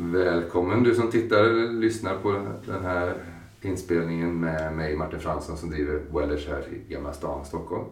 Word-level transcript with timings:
Välkommen 0.00 0.82
du 0.82 0.94
som 0.94 1.10
tittar 1.10 1.38
eller 1.44 1.72
lyssnar 1.72 2.16
på 2.18 2.32
den 2.66 2.84
här 2.84 3.14
inspelningen 3.62 4.40
med 4.40 4.76
mig 4.76 4.96
Martin 4.96 5.20
Fransson 5.20 5.56
som 5.56 5.70
driver 5.70 6.00
Wellers 6.12 6.48
här 6.48 6.64
i 6.68 6.92
Gamla 6.92 7.12
stan, 7.12 7.44
Stockholm. 7.44 7.84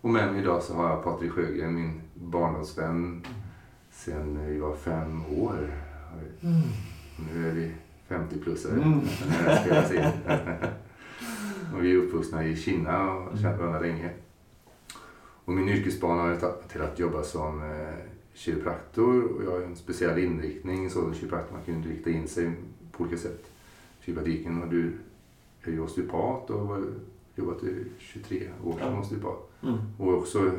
Och 0.00 0.10
med 0.10 0.32
mig 0.32 0.42
idag 0.42 0.62
så 0.62 0.74
har 0.74 0.88
jag 0.90 1.04
Patrik 1.04 1.32
Sjögren, 1.32 1.74
min 1.74 2.00
barndomsvän 2.14 3.22
sen 3.90 4.46
vi 4.46 4.58
var 4.58 4.74
fem 4.76 5.22
år. 5.26 5.70
Mm. 6.42 6.62
Nu 7.32 7.48
är 7.48 7.52
vi 7.52 7.72
50-plussare 8.08 8.72
Mm. 8.82 9.00
när 9.28 9.44
det 9.44 9.50
här 9.50 9.64
spelas 9.64 9.92
in. 9.92 10.30
och 11.74 11.84
vi 11.84 11.92
är 11.92 11.96
uppvuxna 11.96 12.44
i 12.46 12.56
Kina 12.56 13.12
och 13.12 13.22
har 13.30 13.36
känt 13.42 13.58
varandra 13.58 13.80
länge. 13.80 14.10
Och 15.44 15.52
min 15.52 15.68
yrkesbana 15.68 16.22
har 16.22 16.36
tagit 16.36 16.68
till 16.68 16.82
att 16.82 16.98
jobba 16.98 17.22
som 17.22 17.62
eh, 17.62 17.94
kiropraktor 18.38 19.22
och 19.24 19.44
jag 19.44 19.50
har 19.50 19.60
en 19.60 19.76
speciell 19.76 20.18
inriktning, 20.18 20.90
sådan 20.90 21.14
kiropraktor 21.14 21.56
man 21.56 21.64
kan 21.64 21.82
rikta 21.84 22.10
in 22.10 22.28
sig 22.28 22.52
på 22.92 23.02
olika 23.02 23.16
sätt. 23.16 23.50
Kiropraktiken 24.00 24.62
och 24.62 24.68
du 24.68 24.92
är 25.62 25.70
ju 25.70 25.80
osteopat 25.80 26.50
och 26.50 26.66
har 26.66 26.84
jobbat 27.34 27.64
i 27.64 27.84
23 27.98 28.48
år 28.64 28.72
som 28.72 28.80
Ja. 28.92 29.00
osteopat. 29.00 29.50
Mm. 29.62 29.76
Och 29.98 30.14
också 30.14 30.50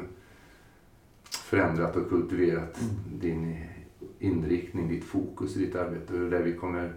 förändrat 1.30 1.96
och 1.96 2.10
kultiverat 2.10 2.80
Mm. 2.82 3.20
din 3.20 3.58
inriktning, 4.20 4.88
ditt 4.90 5.04
fokus 5.04 5.56
i 5.56 5.60
ditt 5.60 5.76
arbete. 5.76 6.14
Och 6.14 6.30
där 6.30 6.44
vi 6.44 6.54
kommer 6.54 6.94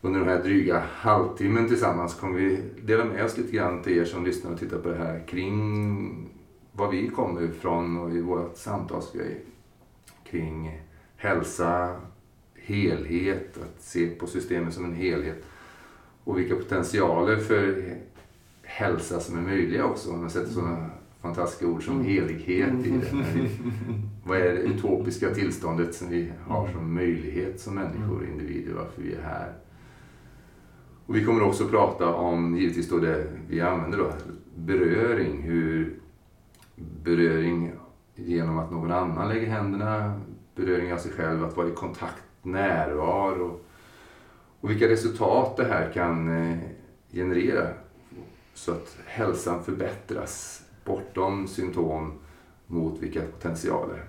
under 0.00 0.20
den 0.20 0.28
här 0.28 0.42
dryga 0.42 0.78
halvtimmen 0.90 1.68
tillsammans 1.68 2.14
kommer 2.14 2.38
vi 2.38 2.58
dela 2.82 3.04
med 3.04 3.24
oss 3.24 3.38
lite 3.38 3.52
grann 3.52 3.82
till 3.82 3.98
er 3.98 4.04
som 4.04 4.24
lyssnar 4.24 4.52
och 4.52 4.58
tittar 4.58 4.78
på 4.78 4.88
det 4.88 4.96
här 4.96 5.26
kring 5.26 6.30
var 6.72 6.90
vi 6.90 7.08
kommer 7.08 7.42
ifrån 7.42 7.98
och 7.98 8.10
i 8.14 8.20
vårt 8.20 8.56
samtal 8.56 9.02
ska 9.02 9.18
vi 9.18 9.36
kring 10.34 10.80
hälsa, 11.16 11.96
helhet, 12.54 13.58
att 13.62 13.82
se 13.82 14.06
på 14.06 14.26
systemet 14.26 14.74
som 14.74 14.84
en 14.84 14.94
helhet 14.94 15.44
och 16.24 16.38
vilka 16.38 16.54
potentialer 16.56 17.36
för 17.36 17.84
hälsa 18.62 19.20
som 19.20 19.38
är 19.38 19.42
möjliga 19.42 19.84
också. 19.84 20.12
Om 20.12 20.20
man 20.20 20.30
sätter 20.30 20.50
sådana 20.50 20.90
fantastiska 21.22 21.66
ord 21.66 21.84
som 21.84 21.94
Mm. 21.94 22.06
helighet 22.06 22.86
i 22.86 22.90
det. 22.90 23.10
Vad 24.24 24.38
är 24.38 24.52
det 24.52 24.60
utopiska 24.60 25.34
tillståndet 25.34 25.94
som 25.94 26.08
vi 26.08 26.32
har 26.46 26.68
som 26.68 26.94
möjlighet 26.94 27.60
som 27.60 27.74
människor, 27.74 28.26
individer, 28.26 28.74
varför 28.74 29.02
vi 29.02 29.14
är 29.14 29.22
här. 29.22 29.52
Och 31.06 31.16
vi 31.16 31.24
kommer 31.24 31.42
också 31.42 31.68
prata 31.68 32.14
om, 32.14 32.56
givetvis 32.56 32.88
då 32.88 32.98
det 32.98 33.26
vi 33.48 33.60
använder 33.60 33.98
då, 33.98 34.12
beröring. 34.56 35.42
Hur 35.42 35.94
beröring 37.04 37.72
genom 38.14 38.58
att 38.58 38.70
någon 38.70 38.92
annan 38.92 39.28
lägger 39.28 39.46
händerna, 39.46 40.20
beröring 40.54 40.92
av 40.92 40.98
sig 40.98 41.12
själv, 41.12 41.44
att 41.44 41.56
vara 41.56 41.68
i 41.68 41.72
kontakt, 41.72 42.22
närvaro. 42.42 43.60
Och 44.60 44.70
vilka 44.70 44.88
resultat 44.88 45.56
det 45.56 45.64
här 45.64 45.92
kan 45.92 46.28
eh, 46.28 46.58
generera 47.12 47.68
så 48.54 48.72
att 48.72 48.96
hälsan 49.06 49.64
förbättras 49.64 50.62
bortom 50.84 51.48
symptom 51.48 52.12
mot 52.66 53.02
vilka 53.02 53.20
potentialer. 53.20 54.04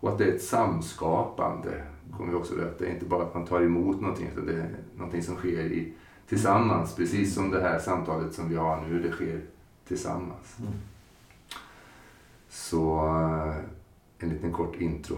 Och 0.00 0.08
att 0.08 0.18
det 0.18 0.24
är 0.24 0.34
ett 0.34 0.42
samskapande. 0.42 1.82
kommer 2.16 2.30
vi 2.30 2.38
också 2.38 2.54
att 2.54 2.78
Det 2.78 2.86
är 2.86 2.90
inte 2.90 3.04
bara 3.04 3.22
att 3.22 3.34
man 3.34 3.46
tar 3.46 3.62
emot 3.62 4.00
någonting 4.00 4.28
utan 4.32 4.46
det 4.46 4.52
är 4.52 4.76
någonting 4.96 5.22
som 5.22 5.36
sker 5.36 5.60
i, 5.60 5.92
tillsammans. 6.28 6.94
Precis 6.94 7.34
som 7.34 7.50
det 7.50 7.60
här 7.60 7.78
samtalet 7.78 8.34
som 8.34 8.48
vi 8.48 8.56
har 8.56 8.80
nu, 8.80 9.02
det 9.02 9.10
sker 9.10 9.40
tillsammans. 9.88 10.56
Mm. 10.58 10.72
Så 12.56 13.06
eh, 13.06 13.56
en 14.18 14.28
liten 14.28 14.52
kort 14.52 14.76
intro. 14.76 15.16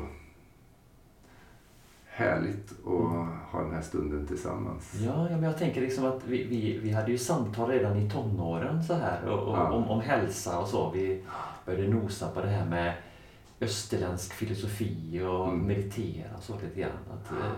Härligt 2.06 2.72
att 2.72 3.28
ha 3.52 3.62
den 3.62 3.74
här 3.74 3.82
stunden 3.82 4.26
tillsammans. 4.26 4.94
Ja, 4.94 5.22
ja, 5.30 5.36
men 5.36 5.42
jag 5.42 5.58
tänker 5.58 5.80
liksom 5.80 6.04
att 6.04 6.24
vi, 6.26 6.44
vi, 6.44 6.78
vi 6.78 6.90
hade 6.92 7.10
ju 7.12 7.18
samtal 7.18 7.70
redan 7.70 7.96
i 7.96 8.10
tonåren 8.10 8.84
så 8.84 8.94
här 8.94 9.24
och, 9.28 9.48
och, 9.48 9.56
Ja. 9.58 9.72
om, 9.72 9.84
om 9.88 10.00
hälsa 10.00 10.58
och 10.58 10.68
så. 10.68 10.90
Vi 10.90 11.24
började 11.66 11.88
nosa 11.88 12.28
på 12.30 12.40
det 12.40 12.48
här 12.48 12.66
med 12.66 12.94
österländsk 13.60 14.32
filosofi 14.32 15.22
och 15.22 15.48
Mm. 15.48 15.66
meditera 15.66 16.36
och 16.36 16.42
så 16.42 16.52
lite 16.62 16.80
grann. 16.80 16.90
Att, 17.12 17.30
eh, 17.32 17.52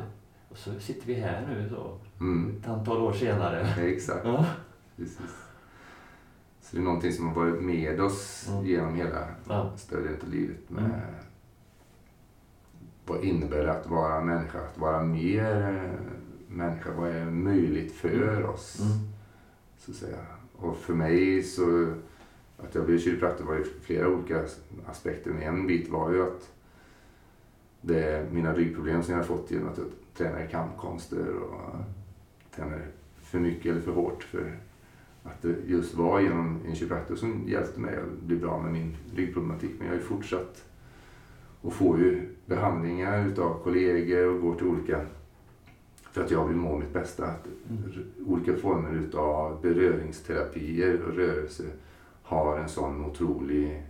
och 0.48 0.56
så 0.58 0.80
sitter 0.80 1.06
vi 1.06 1.14
här 1.14 1.46
nu 1.48 1.68
så, 1.68 1.98
Mm, 2.20 2.56
ett 2.62 2.68
antal 2.68 2.96
år 2.98 3.12
senare. 3.12 3.66
exakt. 3.78 4.20
Ja. 4.24 4.44
Precis. 4.96 5.20
Så 6.70 6.76
det 6.76 6.82
är 6.82 6.84
någonting 6.84 7.12
som 7.12 7.26
har 7.28 7.34
varit 7.34 7.62
med 7.62 8.00
oss 8.00 8.48
Mm. 8.50 8.64
genom 8.66 8.94
hela 8.94 9.28
Ja. 9.48 9.72
större 9.76 10.02
delen 10.02 10.20
av 10.22 10.28
livet. 10.28 10.70
Med 10.70 10.84
Mm. 10.84 11.00
Vad 13.06 13.24
innebär 13.24 13.64
det 13.64 13.72
att 13.72 13.86
vara 13.86 14.20
människa? 14.24 14.58
Att 14.58 14.78
vara 14.78 15.02
mer 15.02 15.90
människa? 16.48 16.90
Vad 16.96 17.08
är 17.10 17.24
möjligt 17.24 17.92
för 17.92 18.28
Mm. 18.38 18.50
oss? 18.50 18.80
Mm. 18.80 18.92
Så 19.78 19.90
att 19.90 19.96
säga. 19.96 20.18
Och 20.56 20.76
för 20.76 20.94
mig 20.94 21.42
så, 21.42 21.92
att 22.58 22.74
jag 22.74 22.86
blev 22.86 22.98
kiropraktor 22.98 23.44
var 23.44 23.54
ju 23.54 23.64
flera 23.64 24.08
olika 24.08 24.44
aspekter. 24.86 25.30
Men 25.30 25.42
en 25.42 25.66
bit 25.66 25.88
var 25.90 26.10
ju 26.12 26.22
att 26.22 26.52
det, 27.80 28.32
mina 28.32 28.54
ryggproblem 28.54 29.02
som 29.02 29.12
jag 29.14 29.18
har 29.20 29.26
fått 29.26 29.50
genom 29.50 29.68
att 29.68 29.78
jag 29.78 29.86
tränar 30.16 30.46
kampkonster 30.46 31.28
och 31.36 31.74
tränar 32.56 32.86
för 33.22 33.38
mycket 33.38 33.72
eller 33.72 33.80
för 33.82 33.92
hårt. 33.92 34.22
För 34.22 34.58
att 35.24 35.42
det 35.42 35.54
just 35.66 35.94
var 35.94 36.20
genom 36.20 36.58
en 36.66 36.74
kiropraktor 36.74 37.16
som 37.16 37.44
hjälpte 37.48 37.80
mig 37.80 37.96
att 37.96 38.20
bli 38.26 38.36
bra 38.36 38.62
med 38.62 38.72
min 38.72 38.96
ryggproblematik. 39.14 39.70
Men 39.78 39.86
jag 39.86 39.94
har 39.94 40.00
ju 40.00 40.06
fortsatt 40.06 40.64
och 41.60 41.72
får 41.72 41.98
ju 41.98 42.28
behandlingar 42.46 43.26
utav 43.26 43.62
kollegor 43.62 44.26
och 44.34 44.40
går 44.40 44.54
till 44.54 44.66
olika 44.66 45.00
för 46.12 46.24
att 46.24 46.30
jag 46.30 46.48
vill 46.48 46.56
må 46.56 46.78
mitt 46.78 46.92
bästa. 46.92 47.26
Att 47.26 47.46
Mm. 47.70 47.82
olika 48.26 48.56
former 48.56 48.92
utav 48.94 49.62
beröringsterapier 49.62 51.02
och 51.02 51.14
rörelse 51.14 51.64
har 52.22 52.58
en 52.58 52.68
sån 52.68 53.04
otrolig 53.04 53.82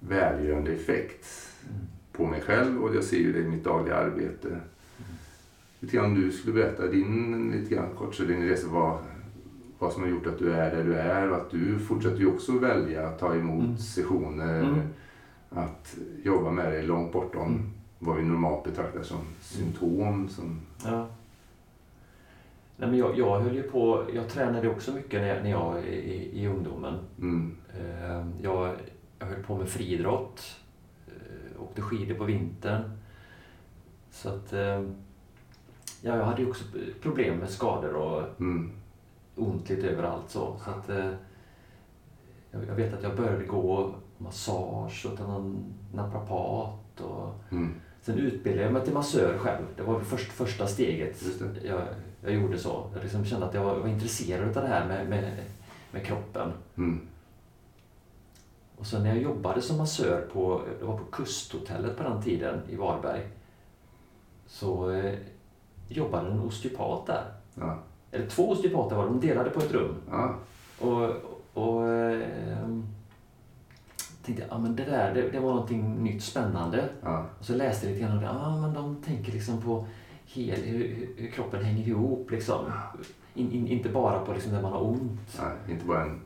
välgörande 0.00 0.72
effekt 0.72 1.26
Mm. 1.64 1.76
på 2.12 2.26
mig 2.26 2.40
själv 2.40 2.82
och 2.84 2.96
jag 2.96 3.04
ser 3.04 3.16
ju 3.18 3.32
det 3.32 3.38
i 3.38 3.48
mitt 3.48 3.64
dagliga 3.64 3.96
arbete. 3.96 4.60
Lite 5.80 5.96
grann 5.96 6.04
om 6.04 6.14
du 6.14 6.30
skulle 6.32 6.54
berätta 6.54 6.86
din, 6.86 7.50
lite 7.50 7.74
grann 7.74 7.94
kort, 7.98 8.14
så 8.14 8.22
din 8.24 8.48
resa, 8.48 8.66
vad, 8.70 8.98
vad 9.78 9.92
som 9.92 10.02
har 10.02 10.08
gjort 10.10 10.26
att 10.26 10.38
du 10.38 10.52
är 10.52 10.70
där 10.76 10.84
du 10.84 10.94
är 10.94 11.30
och 11.30 11.36
att 11.36 11.50
du 11.50 11.78
fortsätter 11.78 12.18
ju 12.18 12.26
också 12.26 12.58
välja 12.58 13.08
att 13.08 13.18
ta 13.18 13.34
emot 13.34 13.64
Mm. 13.64 13.76
sessioner, 13.78 14.60
Mm. 14.62 14.80
att 15.50 15.96
jobba 16.24 16.50
med 16.50 16.72
det 16.72 16.82
långt 16.82 17.12
bortom 17.12 17.46
Mm. 17.48 17.70
vad 17.98 18.16
vi 18.16 18.22
normalt 18.22 18.64
betraktar 18.64 19.02
som 19.02 19.18
symptom. 19.40 20.28
Som, 20.28 20.60
Ja. 20.84 21.06
Nej, 22.80 22.88
men 22.88 22.98
jag, 22.98 23.18
jag 23.18 23.40
höll 23.40 23.54
ju 23.54 23.62
på, 23.62 24.04
jag 24.14 24.28
tränade 24.28 24.68
också 24.68 24.92
mycket 24.94 25.20
när 25.20 25.28
jag, 25.28 25.42
när 25.42 25.50
jag 25.50 25.84
i, 25.84 26.40
i 26.42 26.46
ungdomen. 26.46 26.94
mm, 27.18 27.56
Eh, 27.80 28.26
Jag, 28.42 28.74
jag 29.18 29.26
höll 29.26 29.42
på 29.42 29.56
med 29.58 29.68
friidrott, 29.68 30.56
eh, 31.06 31.62
åkte 31.62 31.82
skidor 31.82 32.14
på 32.14 32.24
vintern. 32.24 32.82
Så 34.10 34.28
att, 34.28 34.52
eh, 34.52 34.82
ja, 36.02 36.16
jag 36.16 36.24
hade 36.24 36.42
ju 36.42 36.48
också 36.48 36.64
problem 37.02 37.38
med 37.38 37.50
skador 37.50 37.94
och 37.94 38.40
mm, 38.40 38.70
ont 39.38 39.68
lite 39.68 39.88
överallt. 39.88 40.30
Så, 40.30 40.56
så 40.64 40.70
att, 40.70 40.88
eh, 40.88 41.10
jag, 42.50 42.74
vet 42.74 42.94
att 42.94 43.02
jag 43.02 43.16
började 43.16 43.44
gå 43.44 43.94
massage 44.18 45.06
och 45.10 45.16
till 45.16 45.26
någon 45.26 45.74
naprapat. 45.94 47.00
Och, 47.00 47.34
mm, 47.50 47.74
sen 48.02 48.18
utbildade 48.18 48.64
jag 48.64 48.72
mig 48.72 48.84
till 48.84 48.94
massör 48.94 49.38
själv. 49.38 49.64
Det 49.76 49.82
var 49.82 50.00
först, 50.00 50.32
första 50.32 50.66
steget 50.66 51.22
jag, 51.64 51.82
jag 52.22 52.32
gjorde 52.32 52.58
så. 52.58 52.90
Jag 52.94 53.02
liksom 53.02 53.24
kände 53.24 53.46
att 53.46 53.54
jag 53.54 53.64
var, 53.64 53.78
var 53.78 53.88
intresserad 53.88 54.56
av 54.56 54.62
det 54.62 54.68
här 54.68 54.88
med, 54.88 55.08
med, 55.08 55.44
med 55.92 56.06
kroppen. 56.06 56.52
Mm, 56.76 57.00
Och 58.78 58.86
sen 58.86 59.02
när 59.02 59.08
jag 59.14 59.22
jobbade 59.22 59.62
som 59.62 59.78
massör 59.78 60.28
på, 60.32 60.62
det 60.78 60.84
var 60.84 60.96
på 60.98 61.04
Kusthotellet 61.04 61.96
på 61.96 62.02
den 62.02 62.22
tiden 62.22 62.60
i 62.68 62.76
Varberg. 62.76 63.28
Så 64.46 64.90
eh, 64.90 65.14
jobbade 65.88 66.30
en 66.30 66.40
osteopat 66.40 67.06
där. 67.06 67.24
ja, 67.54 67.78
Eller 68.12 68.26
två 68.26 68.50
osteopater 68.50 68.96
var 68.96 69.04
de 69.04 69.20
delade 69.20 69.50
på 69.50 69.60
ett 69.60 69.72
rum. 69.72 69.94
ja, 70.10 70.34
Och, 70.78 71.10
och 71.64 71.88
eh, 71.88 72.68
tänkte 74.22 74.46
ah, 74.50 74.58
men 74.58 74.76
det 74.76 74.84
där 74.84 75.14
det, 75.14 75.30
det 75.30 75.40
var 75.40 75.50
någonting 75.50 76.04
nytt 76.04 76.22
spännande. 76.22 76.88
ja, 77.02 77.26
Och 77.38 77.44
så 77.44 77.54
läste 77.54 77.86
jag 77.86 77.92
lite 77.92 78.04
grann 78.06 78.16
om 78.16 78.22
det. 78.22 78.30
Ah, 78.30 78.56
men 78.60 78.74
de 78.74 78.96
tänker 79.02 79.32
liksom 79.32 79.62
på 79.62 79.86
hel, 80.24 80.60
hur, 80.60 81.08
hur 81.16 81.30
kroppen 81.30 81.64
hänger 81.64 81.88
ihop. 81.88 82.30
Liksom. 82.30 82.64
In, 83.34 83.52
in, 83.52 83.68
inte 83.68 83.88
bara 83.88 84.24
på 84.24 84.32
liksom, 84.32 84.52
när 84.52 84.62
man 84.62 84.72
har 84.72 84.82
ont. 84.86 85.20
ja, 85.38 85.52
inte 85.72 85.84
bara 85.84 86.02
en 86.04 86.20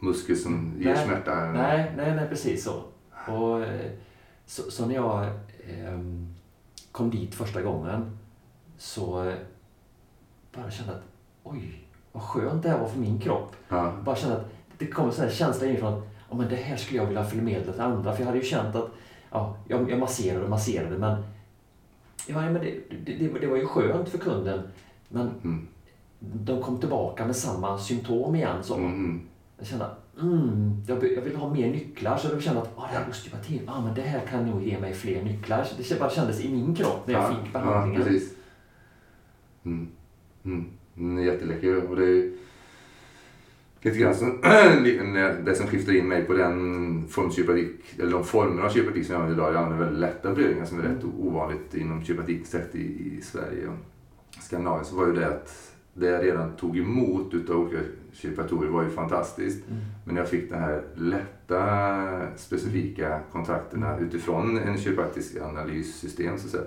muskel 0.00 0.36
som 0.36 0.74
ger 0.78 0.94
Nej, 0.94 1.06
smärta. 1.06 1.34
Nej, 1.52 1.92
nej, 1.96 2.14
nej 2.16 2.28
precis 2.28 2.64
så. 2.64 2.82
Och, 3.28 3.64
eh, 3.64 3.90
så, 4.46 4.70
så 4.70 4.86
när 4.86 4.94
jag 4.94 5.26
ehm, 5.70 6.34
kom 6.92 7.10
dit 7.10 7.34
första 7.34 7.62
gången 7.62 8.18
så 8.78 9.24
eh, 9.24 9.34
bara 10.54 10.70
kände 10.70 10.92
att 10.92 11.02
oj, 11.42 11.84
vad 12.12 12.22
skönt 12.22 12.62
det 12.62 12.68
här 12.68 12.78
var 12.78 12.88
för 12.88 12.98
min 12.98 13.18
kropp. 13.20 13.56
Ja, 13.68 13.92
Bara 14.04 14.16
kände 14.16 14.36
att 14.36 14.50
det 14.78 14.86
kom 14.86 15.06
en 15.06 15.12
sån 15.12 15.24
här 15.24 15.30
känsla 15.32 15.66
inifrån 15.66 16.02
att 16.30 16.36
men 16.38 16.48
det 16.48 16.56
här 16.56 16.76
skulle 16.76 16.98
jag 17.00 17.06
vilja 17.06 17.24
förmedla 17.24 17.72
till 17.72 17.80
andra. 17.80 18.12
För 18.12 18.20
jag 18.20 18.26
hade 18.26 18.38
ju 18.38 18.44
känt 18.44 18.76
att 18.76 18.90
ja, 19.30 19.56
jag, 19.68 19.90
jag 19.90 19.98
masserade 19.98 20.44
och 20.44 20.50
masserade 20.50 20.98
men 20.98 21.22
ja, 22.26 22.40
men 22.40 22.54
det, 22.54 22.74
det, 23.06 23.28
det, 23.40 23.46
var 23.46 23.56
ju 23.56 23.66
skönt 23.66 24.08
för 24.08 24.18
kunden. 24.18 24.62
Men 25.08 25.30
Mm. 25.44 25.66
de 26.20 26.62
kom 26.62 26.78
tillbaka 26.80 27.26
med 27.26 27.36
samma 27.36 27.78
symptom 27.78 28.34
igen. 28.34 28.56
Så. 28.62 28.74
Mm. 28.74 29.20
Jag 29.58 29.66
kände 29.66 29.86
mm, 30.20 30.84
jag, 30.88 30.96
vill- 30.96 31.14
jag 31.14 31.22
vill 31.22 31.36
ha 31.36 31.48
mer 31.54 31.70
nycklar. 31.70 32.16
Så 32.16 32.28
jag 32.28 32.42
kände 32.42 32.62
att 32.62 32.70
ah, 32.76 32.86
det 32.92 32.98
här 32.98 33.10
osteopatin, 33.10 33.68
ah, 33.68 33.80
men 33.80 33.94
det 33.94 34.02
här 34.02 34.26
kan 34.26 34.46
nog 34.50 34.62
ge 34.62 34.80
mig 34.80 34.94
fler 34.94 35.22
nycklar. 35.22 35.64
Så 35.64 35.74
det 35.94 36.00
bara 36.00 36.10
kändes 36.10 36.40
i 36.40 36.52
min 36.52 36.74
kropp 36.74 37.06
när 37.06 37.14
jag 37.14 37.22
ja, 37.22 37.28
fick 37.44 37.52
behandlingen. 37.52 38.20
Ja. 39.62 40.50
Mm. 40.96 41.10
Mm. 41.10 41.18
Mm, 41.18 41.24
jätteläcker. 41.24 41.90
Och 41.90 41.96
det 41.96 42.06
är 42.06 42.30
lite 43.82 43.98
grann 43.98 44.14
som 44.14 44.40
det 45.44 45.54
som 45.54 45.66
skiftar 45.66 45.92
in 45.92 46.08
mig 46.08 46.24
på 46.24 46.32
den 46.32 47.08
form 47.08 47.30
eller 47.98 48.12
de 48.12 48.24
former 48.24 48.62
av 48.62 48.70
kiropraktik 48.70 49.06
som 49.06 49.14
jag 49.14 49.22
använder 49.22 49.42
idag. 49.42 49.54
Jag 49.54 49.62
använder 49.62 49.84
väldigt 49.84 50.00
lätta 50.00 50.34
beröringar 50.34 50.64
som 50.64 50.78
är 50.78 50.82
rätt 50.82 51.04
ovanligt 51.18 51.74
inom 51.74 52.04
kiropraktiksätt 52.04 52.74
i, 52.74 53.16
i 53.18 53.20
Sverige 53.22 53.68
och 53.68 54.42
Skandinavien. 54.42 54.84
Så 54.84 54.96
var 54.96 55.06
ju 55.06 55.12
det 55.12 55.28
att 55.28 55.72
det 55.94 56.06
jag 56.06 56.24
redan 56.24 56.56
tog 56.56 56.78
emot 56.78 57.34
utav 57.34 57.56
olika 57.56 57.78
kiropraktorer 58.12 58.68
var 58.68 58.82
ju 58.82 58.90
fantastiskt. 58.90 59.68
Mm. 59.68 59.80
Men 60.04 60.16
jag 60.16 60.28
fick 60.28 60.50
de 60.50 60.56
här 60.56 60.82
lätta 60.94 62.36
specifika 62.36 63.20
kontakterna 63.32 63.98
utifrån 63.98 64.58
en 64.58 64.78
kiropraktisk 64.78 65.36
analyssystem 65.36 66.38
så, 66.38 66.58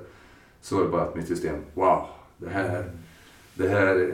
så 0.62 0.75
var 0.75 0.83
det 0.83 0.89
bara 0.89 1.01
att 1.01 1.16
mitt 1.16 1.27
system, 1.27 1.56
wow, 1.74 2.06
det 2.38 2.50
här, 2.50 2.92
det 3.56 3.68
här 3.68 4.12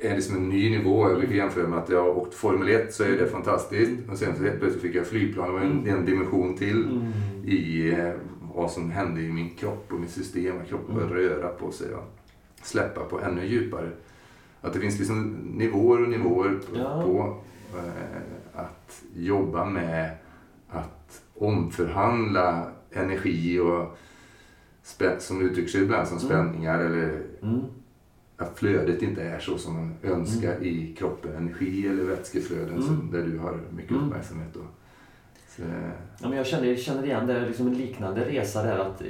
är 0.00 0.14
liksom 0.16 0.36
en 0.36 0.48
ny 0.48 0.70
nivå. 0.78 1.08
Jag 1.10 1.18
brukar 1.18 1.34
jämföra 1.34 1.68
med 1.68 1.78
att 1.78 1.88
jag 1.88 2.02
har 2.02 2.10
åkt 2.18 2.34
Formel 2.34 2.68
1 2.68 2.94
så 2.94 3.04
är 3.04 3.10
det 3.10 3.26
fantastiskt. 3.26 3.92
Och 4.10 4.18
sen 4.18 4.36
så 4.36 4.42
helt 4.42 4.58
plötsligt 4.60 4.82
fick 4.82 4.94
jag 4.94 5.06
flygplan, 5.06 5.46
det 5.46 5.52
var 5.52 5.60
en, 5.60 5.86
en 5.88 6.04
dimension 6.04 6.56
till 6.56 6.84
Mm. 6.84 7.12
i 7.44 7.90
eh, 7.98 8.12
vad 8.54 8.70
som 8.70 8.90
hände 8.90 9.20
i 9.20 9.32
min 9.32 9.50
kropp 9.50 9.92
och 9.92 10.00
mitt 10.00 10.10
system. 10.10 10.56
Kroppen 10.68 10.94
började 10.94 11.14
röra 11.34 11.48
på 11.48 11.70
sig 11.70 11.94
och 11.94 12.04
släppa 12.62 13.00
på 13.04 13.20
ännu 13.20 13.46
djupare. 13.46 13.90
Att 14.60 14.72
det 14.72 14.78
finns 14.80 14.98
liksom 14.98 15.32
nivåer 15.44 16.02
och 16.02 16.08
nivåer 16.08 16.48
på, 16.50 16.78
Ja. 16.78 17.02
på 17.02 17.36
eh, 17.78 18.60
att 18.60 19.02
jobba 19.14 19.64
med 19.64 20.10
att 20.68 21.22
omförhandla 21.34 22.70
energi 22.92 23.58
och 23.60 23.96
som 25.18 25.42
uttrycker 25.42 25.68
sig 25.70 25.82
ibland 25.82 26.08
som 26.08 26.18
Mm. 26.18 26.28
spänningar 26.28 26.78
eller 26.80 27.22
Mm. 27.42 27.60
Att 28.36 28.58
flödet 28.58 29.02
inte 29.02 29.22
är 29.22 29.38
så 29.38 29.58
som 29.58 29.74
man 29.74 29.94
önskar 30.02 30.62
i 30.62 30.94
kroppen. 30.98 31.36
Energi 31.36 31.86
eller 31.86 32.04
vätskeflöden 32.04 32.78
Mm. 32.82 33.10
där 33.12 33.22
du 33.22 33.38
har 33.38 33.60
mycket 33.76 33.90
Mm. 33.90 34.04
uppmärksamhet. 34.04 34.48
Då. 34.54 34.60
Så, 35.48 35.62
Ja, 36.22 36.28
men 36.28 36.36
jag 36.38 36.46
känner, 36.46 36.76
känner 36.76 37.04
igen 37.04 37.26
det, 37.26 37.46
liksom 37.46 37.66
en 37.66 37.74
liknande 37.74 38.24
resa 38.24 38.62
där 38.62 38.78
att 38.78 39.02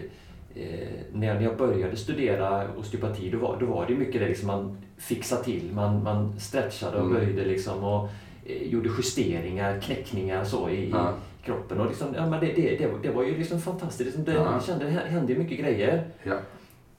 eh, 0.54 0.88
när, 1.12 1.26
jag, 1.26 1.42
jag 1.42 1.56
började 1.56 1.96
studera 1.96 2.74
osteopati 2.76 3.30
då 3.30 3.38
var, 3.38 3.56
då 3.60 3.66
var 3.66 3.86
det 3.86 3.94
mycket 3.94 4.20
det 4.20 4.28
liksom 4.28 4.46
man 4.46 4.76
fixade 4.96 5.44
till. 5.44 5.70
Man, 5.74 6.02
man 6.02 6.40
stretchade 6.40 6.96
och 6.96 7.06
Mm. 7.10 7.14
böjde 7.14 7.44
liksom 7.44 7.84
och 7.84 8.08
eh, 8.44 8.62
gjorde 8.62 8.88
justeringar, 8.98 9.80
knäckningar 9.80 10.44
så 10.44 10.70
i, 10.70 10.90
Ja. 10.90 11.14
i 11.42 11.46
kroppen. 11.46 11.80
Och 11.80 11.86
liksom, 11.86 12.08
ja, 12.14 12.30
men 12.30 12.40
det, 12.40 12.46
det, 12.46 12.76
det, 12.78 12.86
var- 12.86 12.98
det 13.02 13.10
var 13.10 13.22
ju 13.24 13.36
liksom 13.38 13.60
fantastiskt. 13.60 14.06
Liksom 14.06 14.24
det, 14.24 14.32
Ja. 14.32 14.52
Jag 14.52 14.64
kände 14.64 14.84
det 14.84 14.90
hände 14.90 15.34
mycket 15.34 15.58
grejer. 15.58 16.04
ja. 16.22 16.34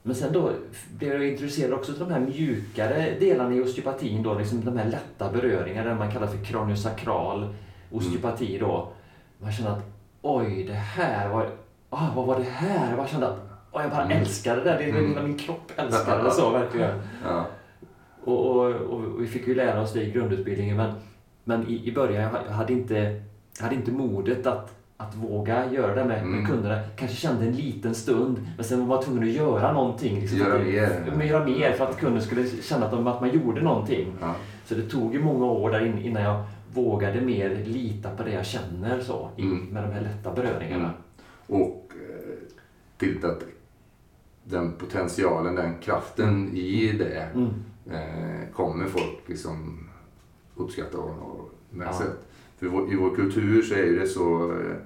Men 0.08 0.14
sen 0.16 0.32
då 0.32 0.50
blev 0.98 1.12
jag 1.12 1.28
intresserad 1.32 1.72
också 1.72 1.92
av 1.92 1.98
de 1.98 2.10
här 2.10 2.20
mjukare 2.20 3.14
delarna 3.20 3.54
i 3.54 3.60
osteopatin 3.60 4.22
då, 4.22 4.34
liksom 4.34 4.64
de 4.64 4.76
här 4.76 4.84
lätta 4.90 5.32
beröringarna, 5.32 5.88
det 5.88 5.94
man 5.94 6.12
kallar 6.12 6.26
för 6.26 6.44
kraniosakral 6.44 7.54
osteopati 7.92 8.58
då. 8.58 8.88
Man 9.38 9.52
kände 9.52 9.70
att 9.72 9.84
oj, 10.22 10.64
det 10.64 10.72
här 10.74 11.28
var, 11.28 11.50
ah, 11.90 12.06
vad 12.16 12.26
var 12.26 12.38
det 12.38 12.44
här? 12.44 12.88
Jag 12.88 12.96
bara 12.96 13.06
kände 13.08 13.28
att 13.28 13.38
oh, 13.72 13.82
jag 13.82 13.90
bara 13.90 14.04
Mm. 14.04 14.18
älskade 14.18 14.64
det, 14.64 14.76
det 14.78 14.84
Mm. 14.84 15.08
hela 15.08 15.22
min 15.22 15.38
kropp 15.38 15.72
älskade 15.76 16.22
det 16.22 16.30
så 16.30 16.50
verkligen. 16.50 17.00
ja. 17.24 17.46
Och, 18.24 18.46
och, 18.46 18.66
och 18.74 19.22
vi 19.22 19.26
fick 19.26 19.46
ju 19.48 19.54
lära 19.54 19.80
oss 19.80 19.92
det 19.92 20.02
i 20.02 20.10
grundutbildningen 20.10 20.76
men, 20.76 20.92
men 21.44 21.68
i, 21.68 21.88
i 21.88 21.92
början 21.92 22.34
jag 22.46 22.52
hade 22.52 22.72
inte, 22.72 23.22
jag 23.58 23.64
hade 23.64 23.74
inte 23.74 23.90
modet 23.90 24.46
att, 24.46 24.77
att 25.00 25.14
våga 25.16 25.72
göra 25.72 25.94
det 25.94 26.04
med, 26.04 26.26
med 26.26 26.38
Mm. 26.38 26.46
kunderna. 26.46 26.80
Kanske 26.96 27.16
kände 27.16 27.46
en 27.46 27.52
liten 27.52 27.94
stund 27.94 28.46
men 28.56 28.64
sen 28.64 28.80
var 28.80 28.86
man 28.86 29.04
tvungen 29.04 29.22
att 29.22 29.28
göra 29.34 29.72
någonting. 29.72 30.20
Liksom, 30.20 30.38
Göra 30.38 30.54
att, 30.54 31.16
mer. 31.16 31.24
Göra 31.24 31.44
mer 31.44 31.72
för 31.72 31.84
att 31.84 31.96
kunden 32.00 32.22
skulle 32.22 32.46
känna 32.48 32.84
att, 32.86 32.90
de, 32.92 33.06
att 33.06 33.20
man 33.20 33.30
gjorde 33.30 33.60
någonting. 33.62 34.12
Ja. 34.20 34.34
Så 34.64 34.74
det 34.74 34.82
tog 34.82 35.14
ju 35.14 35.22
många 35.24 35.44
år 35.46 35.70
där 35.70 35.86
in, 35.86 35.98
innan 35.98 36.22
jag 36.22 36.44
vågade 36.74 37.20
mer 37.20 37.64
lita 37.64 38.10
på 38.16 38.22
det 38.22 38.32
jag 38.32 38.46
känner 38.46 39.00
så, 39.00 39.28
Mm. 39.36 39.56
med 39.70 39.82
de 39.84 39.92
här 39.92 40.00
lätta 40.00 40.32
beröringarna. 40.34 40.90
Och 41.46 41.92
eh, 41.94 42.34
till 42.98 43.26
att 43.26 43.42
den 44.44 44.72
potentialen, 44.72 45.54
den 45.54 45.74
kraften 45.80 46.56
i 46.56 46.92
det 46.92 47.28
Mm. 47.34 47.48
eh, 47.90 48.48
kommer 48.54 48.86
folk 48.86 49.18
liksom 49.26 49.88
uppskatta 50.56 50.98
och, 50.98 51.10
och 51.10 51.50
med 51.70 51.86
Ja. 51.86 51.92
sätt. 51.92 52.27
För 52.58 52.92
i 52.92 52.96
vår 52.96 53.16
kultur 53.16 53.62
så 53.62 53.74
är 53.74 53.92
det 53.92 54.06
så 54.06 54.52
eh, 54.52 54.76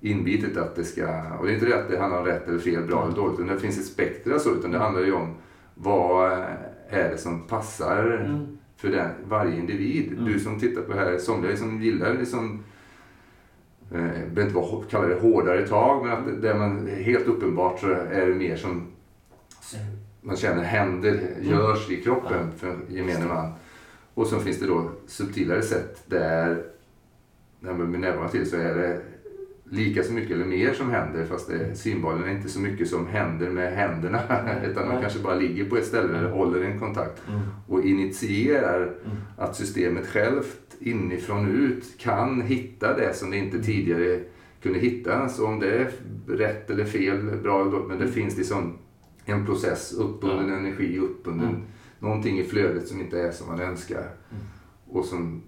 inbitet 0.00 0.56
att 0.56 0.76
det 0.76 0.84
ska, 0.84 1.06
och 1.38 1.46
det 1.46 1.52
är 1.52 1.54
inte 1.54 1.66
det 1.66 1.80
att 1.80 1.88
det 1.90 1.98
handlar 1.98 2.18
om 2.18 2.26
rätt 2.26 2.48
eller 2.48 2.58
fel, 2.58 2.82
bra 2.82 3.04
eller 3.04 3.16
dåligt, 3.16 3.40
utan 3.40 3.54
det 3.54 3.60
finns 3.60 3.78
ett 3.78 3.84
spektra 3.84 4.38
så, 4.38 4.54
utan 4.54 4.70
det 4.70 4.78
handlar 4.78 5.02
ju 5.02 5.12
om 5.12 5.34
vad 5.74 6.32
är 6.88 7.10
det 7.10 7.18
som 7.18 7.40
passar 7.40 8.24
Mm. 8.26 8.58
för 8.76 8.88
den, 8.88 9.10
varje 9.28 9.58
individ. 9.58 10.12
Mm. 10.12 10.24
Du 10.24 10.40
som 10.40 10.60
tittar 10.60 10.82
på 10.82 10.92
det 10.92 10.98
här, 10.98 11.18
somliga 11.18 11.56
som 11.56 11.82
gillar 11.82 12.14
liksom 12.14 12.64
eh, 13.92 14.00
jag 14.00 14.30
behöver 14.30 14.42
inte 14.42 14.54
vara, 14.54 14.84
kalla 14.90 15.06
det 15.08 15.20
hårdare 15.20 15.68
tag, 15.68 16.04
men 16.06 16.12
att 16.12 16.42
det 16.42 16.54
man 16.54 16.86
helt 16.86 17.26
uppenbart 17.26 17.80
så 17.80 17.86
är 17.90 18.26
det 18.26 18.34
mer 18.34 18.56
som 18.56 18.86
man 20.20 20.36
känner 20.36 20.62
händer 20.62 21.20
görs 21.40 21.90
i 21.90 22.02
kroppen 22.02 22.52
för 22.56 22.76
gemene 22.88 23.26
man. 23.26 23.52
Och 24.14 24.26
så 24.26 24.38
finns 24.38 24.58
det 24.58 24.66
då 24.66 24.90
subtilare 25.06 25.62
sätt 25.62 26.02
där 26.06 26.62
när 27.60 27.72
man 27.74 27.90
med 27.90 28.00
nävarna 28.00 28.28
till 28.28 28.50
så 28.50 28.56
är 28.56 28.74
det 28.74 29.00
lika 29.70 30.02
så 30.02 30.12
mycket 30.12 30.30
eller 30.30 30.44
mer 30.44 30.72
som 30.72 30.90
händer 30.90 31.24
fast 31.24 31.48
det, 31.48 31.74
symbolen 31.74 32.24
är 32.24 32.28
inte 32.32 32.48
så 32.48 32.60
mycket 32.60 32.88
som 32.88 33.06
händer 33.06 33.50
med 33.50 33.72
händerna 33.72 34.20
utan 34.64 34.84
man 34.86 34.94
Nej. 34.94 35.02
kanske 35.02 35.18
bara 35.20 35.34
ligger 35.34 35.64
på 35.64 35.76
ett 35.76 35.86
ställe 35.86 36.18
eller 36.18 36.30
håller 36.30 36.60
en 36.64 36.78
kontakt 36.80 37.22
Mm. 37.28 37.40
och 37.68 37.84
initierar 37.84 38.82
Mm. 38.82 39.16
att 39.36 39.56
systemet 39.56 40.06
självt 40.06 40.60
inifrån 40.80 41.46
ut 41.48 41.98
kan 41.98 42.40
hitta 42.42 42.96
det 42.96 43.14
som 43.14 43.30
det 43.30 43.36
inte 43.36 43.62
tidigare 43.62 44.20
kunde 44.62 44.78
hitta. 44.78 45.28
Så 45.28 45.46
om 45.46 45.60
det 45.60 45.70
är 45.78 45.90
rätt 46.28 46.70
eller 46.70 46.84
fel, 46.84 47.22
bra 47.42 47.60
eller 47.60 47.70
dåligt, 47.70 47.88
men 47.88 47.98
det 47.98 48.08
finns 48.08 48.36
liksom 48.36 48.78
en 49.24 49.46
process, 49.46 49.92
uppbunden 49.92 50.52
energi, 50.52 50.98
uppbunden 50.98 51.48
Mm. 51.48 51.60
någonting 51.98 52.38
i 52.38 52.44
flödet 52.44 52.88
som 52.88 53.00
inte 53.00 53.20
är 53.20 53.30
som 53.30 53.46
man 53.46 53.60
önskar. 53.60 54.04
Och 54.88 55.04
som 55.04 55.42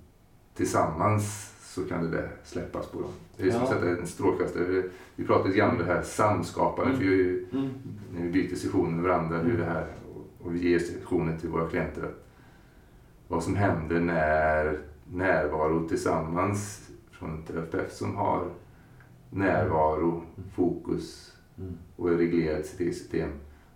tillsammans 0.57 1.50
så 1.71 1.85
kan 1.85 2.03
det 2.05 2.11
där 2.11 2.29
släppas 2.45 2.87
på 2.87 3.00
dem. 3.00 3.11
Det 3.37 3.43
är 3.47 3.50
som 3.50 3.61
Ja. 3.61 3.65
att 3.67 3.73
sätta 3.73 3.89
en 3.91 4.07
strålkastare. 4.07 4.83
Vi 5.17 5.25
pratade 5.27 5.49
lite 5.49 5.59
grann 5.59 5.71
om 5.71 5.79
det 5.79 5.85
här 5.85 6.03
samskapandet. 6.03 6.97
Mm. 7.00 7.09
Vi 7.09 7.47
Mm. 7.53 7.69
när 8.15 8.23
vi 8.23 8.31
byter 8.31 8.55
sessioner 8.57 8.91
med 8.91 9.03
varandra, 9.03 9.39
hur 9.39 9.59
det 9.59 9.65
här, 9.65 9.87
och- 10.43 10.55
vi 10.55 10.69
ger 10.71 10.79
sessioner 10.79 11.39
till 11.39 11.49
våra 11.49 11.69
klienter, 11.69 12.03
att 12.03 12.27
vad 13.29 13.43
som 13.45 13.57
händer 13.57 14.00
när 14.00 14.79
närvaro 15.12 15.89
tillsammans 15.89 16.89
från 17.11 17.31
en 17.31 17.43
terapeut 17.43 17.93
som 17.93 18.17
har 18.17 18.49
närvaro, 19.31 20.23
fokus 20.55 21.33
Mm. 21.59 21.73
och 21.97 22.11
är 22.11 22.17
reglerat 22.17 22.67
sitt 22.67 22.81
eget 22.81 22.97
system, 22.97 23.31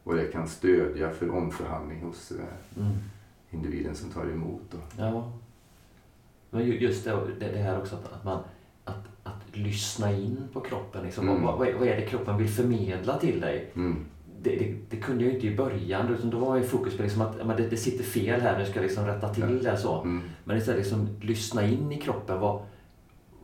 vad 0.05 0.17
det 0.17 0.25
kan 0.33 0.49
stödja 0.49 1.11
för 1.11 1.31
omförhandling 1.31 2.01
hos 2.03 2.31
eh, 2.33 2.81
Mm. 2.83 2.93
individen 3.51 3.95
som 3.95 4.11
tar 4.11 4.25
emot. 4.25 4.63
Då. 4.71 4.79
Ja. 4.99 5.33
Men 6.55 6.67
ju- 6.67 6.79
just 6.79 7.05
det, 7.05 7.17
det, 7.41 7.59
här 7.59 7.79
också 7.79 7.97
att, 7.97 8.13
att 8.13 8.25
man 8.25 8.39
att, 8.85 9.05
att 9.23 9.57
lyssna 9.57 10.13
in 10.13 10.49
på 10.53 10.61
kroppen. 10.61 11.05
Liksom. 11.05 11.29
Mm. 11.29 11.43
Vad, 11.43 11.59
vad, 11.59 11.89
är 11.89 11.97
det 11.97 12.07
kroppen 12.07 12.37
vill 12.37 12.49
förmedla 12.49 13.19
till 13.19 13.41
dig? 13.41 13.73
Mm. 13.77 14.05
Det, 14.43 14.51
det, 14.57 14.77
det 14.91 14.97
kunde 14.97 15.25
jag 15.25 15.31
ju 15.31 15.35
inte 15.35 15.47
i 15.47 15.57
början. 15.57 16.15
Utan 16.15 16.31
då 16.31 16.39
var 16.39 16.57
ju 16.57 16.63
fokus 16.63 16.97
på 16.97 17.03
liksom 17.03 17.23
att 17.23 17.47
men 17.47 17.57
det, 17.57 17.69
det 17.69 17.77
sitter 17.77 18.05
fel 18.05 18.41
här, 18.41 18.59
nu 18.59 18.65
ska 18.65 18.75
jag 18.75 18.83
liksom 18.83 19.07
rätta 19.07 19.35
till 19.35 19.63
det. 19.63 19.77
Så. 19.77 20.01
Mm. 20.03 20.23
Men 20.45 20.57
istället 20.57 20.79
liksom 20.79 21.09
lyssna 21.21 21.67
in 21.67 21.93
i 21.93 22.01
kroppen. 22.01 22.41
Vad, 22.41 22.63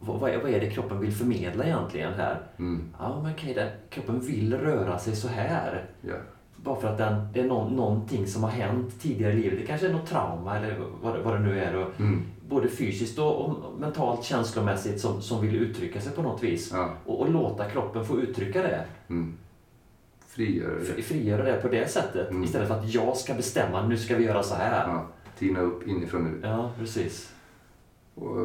vad, 0.00 0.20
vad, 0.20 0.30
är, 0.30 0.38
vad 0.42 0.50
är 0.50 0.60
det 0.60 0.70
kroppen 0.70 1.00
vill 1.00 1.12
förmedla 1.12 1.64
egentligen 1.64 2.12
här? 2.12 2.40
Mm. 2.58 2.88
Ja, 2.98 3.20
men 3.22 3.32
okej, 3.32 3.54
det, 3.54 3.72
kroppen 3.90 4.20
vill 4.20 4.58
röra 4.58 4.98
sig 4.98 5.16
så 5.16 5.28
här. 5.28 5.84
Ja. 6.00 6.14
Bara 6.64 6.80
för 6.80 6.88
att 6.88 6.98
den, 6.98 7.28
det 7.32 7.40
är 7.40 7.44
nå- 7.48 7.68
någonting 7.70 8.26
som 8.26 8.42
har 8.42 8.50
hänt 8.50 9.00
tidigare 9.00 9.32
i 9.32 9.36
livet. 9.36 9.58
Det 9.60 9.66
kanske 9.66 9.86
är 9.88 9.92
något 9.92 10.06
trauma 10.06 10.58
eller 10.58 10.78
vad, 11.02 11.18
vad 11.18 11.34
det 11.34 11.40
nu 11.40 11.60
är. 11.60 11.76
Och 11.76 12.00
Mm. 12.00 12.22
både 12.48 12.68
fysiskt 12.68 13.18
och, 13.18 13.40
och 13.44 13.54
mentalt, 13.80 14.24
känslomässigt 14.24 15.00
som, 15.00 15.22
som 15.22 15.40
vill 15.46 15.56
uttrycka 15.56 16.00
sig 16.00 16.12
på 16.12 16.22
något 16.22 16.42
vis. 16.42 16.70
Ja. 16.72 16.90
Och, 17.06 17.20
och 17.20 17.30
låta 17.30 17.64
kroppen 17.70 18.04
få 18.04 18.20
uttrycka 18.20 18.62
det. 18.62 18.84
Mm. 19.08 19.34
Frigöra 20.28 20.74
det. 20.74 20.84
Fri- 20.84 21.02
Frigöra 21.02 21.42
det 21.44 21.62
på 21.62 21.68
det 21.68 21.90
sättet. 21.90 22.30
Mm. 22.30 22.44
Istället 22.44 22.68
för 22.68 22.78
att 22.78 22.94
jag 22.94 23.16
ska 23.16 23.34
bestämma, 23.34 23.86
nu 23.86 23.96
ska 23.96 24.16
vi 24.16 24.24
göra 24.24 24.42
så 24.42 24.54
här. 24.54 24.88
Ja. 24.88 25.06
Tina 25.38 25.60
upp 25.60 25.88
inifrån 25.88 26.24
nu. 26.24 26.48
Ja, 26.48 26.70
precis. 26.78 27.32
Och, 28.14 28.36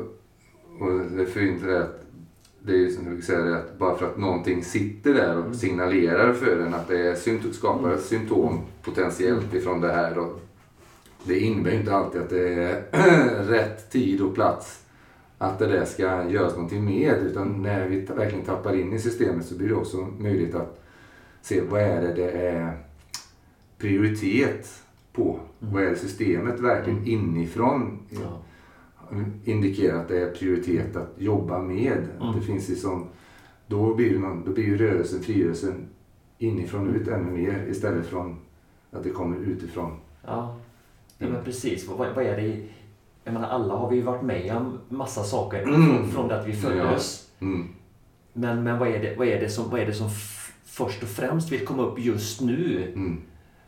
och 0.80 1.00
det 1.16 1.22
är 1.22 1.26
fint 1.26 1.64
det 1.64 1.84
att 1.84 2.05
det 2.66 2.74
är 2.74 2.78
ju 2.78 2.92
som 2.92 3.16
vi 3.16 3.22
säger 3.22 3.52
att 3.52 3.78
bara 3.78 3.98
för 3.98 4.06
att 4.06 4.18
någonting 4.18 4.64
sitter 4.64 5.14
där 5.14 5.38
och 5.38 5.56
signalerar 5.56 6.34
för 6.34 6.60
en 6.60 6.74
att 6.74 6.88
det 6.88 7.08
är 7.08 7.54
skapar 7.54 7.98
symptom 7.98 8.62
potentiellt 8.82 9.54
ifrån 9.54 9.82
det 9.82 9.92
här. 9.92 10.18
Och 10.18 10.42
det 11.24 11.40
innebär 11.40 11.72
ju 11.72 11.78
inte 11.78 11.96
alltid 11.96 12.22
att 12.22 12.30
det 12.30 12.54
är 12.54 12.84
rätt 13.48 13.92
tid 13.92 14.22
och 14.22 14.36
plats 14.36 14.82
att 15.38 15.60
det 15.60 15.68
där 15.68 15.86
ska 15.86 16.30
göras 16.30 16.54
någonting 16.54 16.86
med. 16.86 17.18
Utan 17.18 17.62
när 17.62 17.88
vi 17.88 18.00
verkligen 18.00 18.46
tappar 18.46 18.76
in 18.76 18.94
i 18.94 19.00
systemet 19.00 19.46
så 19.46 19.56
blir 19.56 19.68
det 19.68 19.76
också 19.76 19.98
möjligt 20.20 20.56
att 20.56 20.82
se 21.42 21.62
vad 21.62 21.82
är 21.82 22.02
det 22.02 22.14
det 22.14 22.32
är 22.32 22.78
prioritet 23.78 24.84
på. 25.14 25.40
Vad 25.60 25.84
är 25.84 25.90
det 25.90 25.96
systemet 25.96 26.60
verkligen 26.60 27.08
inifrån 27.08 28.00
Ja. 28.10 28.42
Indikerar 29.44 30.02
att 30.02 30.08
det 30.08 30.22
är 30.22 30.32
prioritet 30.32 30.96
att 30.96 31.14
jobba 31.18 31.62
med. 31.62 32.08
Att 32.20 32.36
det 32.36 32.42
finns 32.42 32.70
liksom, 32.70 33.08
då, 33.68 33.94
blir 33.94 34.14
det 34.14 34.20
någon, 34.20 34.46
då 34.46 34.52
blir 34.52 34.64
ju 34.64 34.78
rörelsen, 34.78 35.24
frigörelsen 35.24 35.88
inifrån 36.38 36.96
ut 36.96 37.08
ännu 37.08 37.32
mer 37.32 37.66
istället 37.70 38.06
från 38.06 38.38
att 38.92 39.04
det 39.04 39.10
kommer 39.10 39.38
utifrån. 39.38 39.98
Ja, 40.26 40.58
ja 41.18 41.28
men 41.28 41.44
precis. 41.44 41.88
Vad, 41.88 41.98
vad 41.98 42.26
är 42.26 42.38
det 42.38 42.68
Jag 43.24 43.34
menar, 43.34 43.50
alla 43.50 43.74
har 43.74 43.90
vi 43.90 43.96
ju 43.96 44.02
varit 44.02 44.24
med 44.24 44.58
om 44.58 44.80
massa 44.90 45.24
saker 45.24 45.64
från, 45.66 46.08
från 46.08 46.28
det 46.28 46.40
att 46.40 46.48
vi 46.48 46.54
föddes. 46.54 47.30
Mm. 47.40 47.68
Men, 48.34 48.64
men 48.64 48.80
vad, 48.80 48.88
är 48.88 49.00
det, 49.00 49.16
vad, 49.18 49.28
är 49.28 49.40
det 49.40 49.50
som, 49.50 49.70
vad 49.70 49.80
är 49.80 49.86
det 49.86 49.94
som 49.94 50.10
först 50.66 51.04
och 51.04 51.10
främst 51.10 51.52
vill 51.52 51.66
komma 51.66 51.84
upp 51.84 52.00
just 52.00 52.42
nu? 52.42 52.92
Mm. 52.96 53.22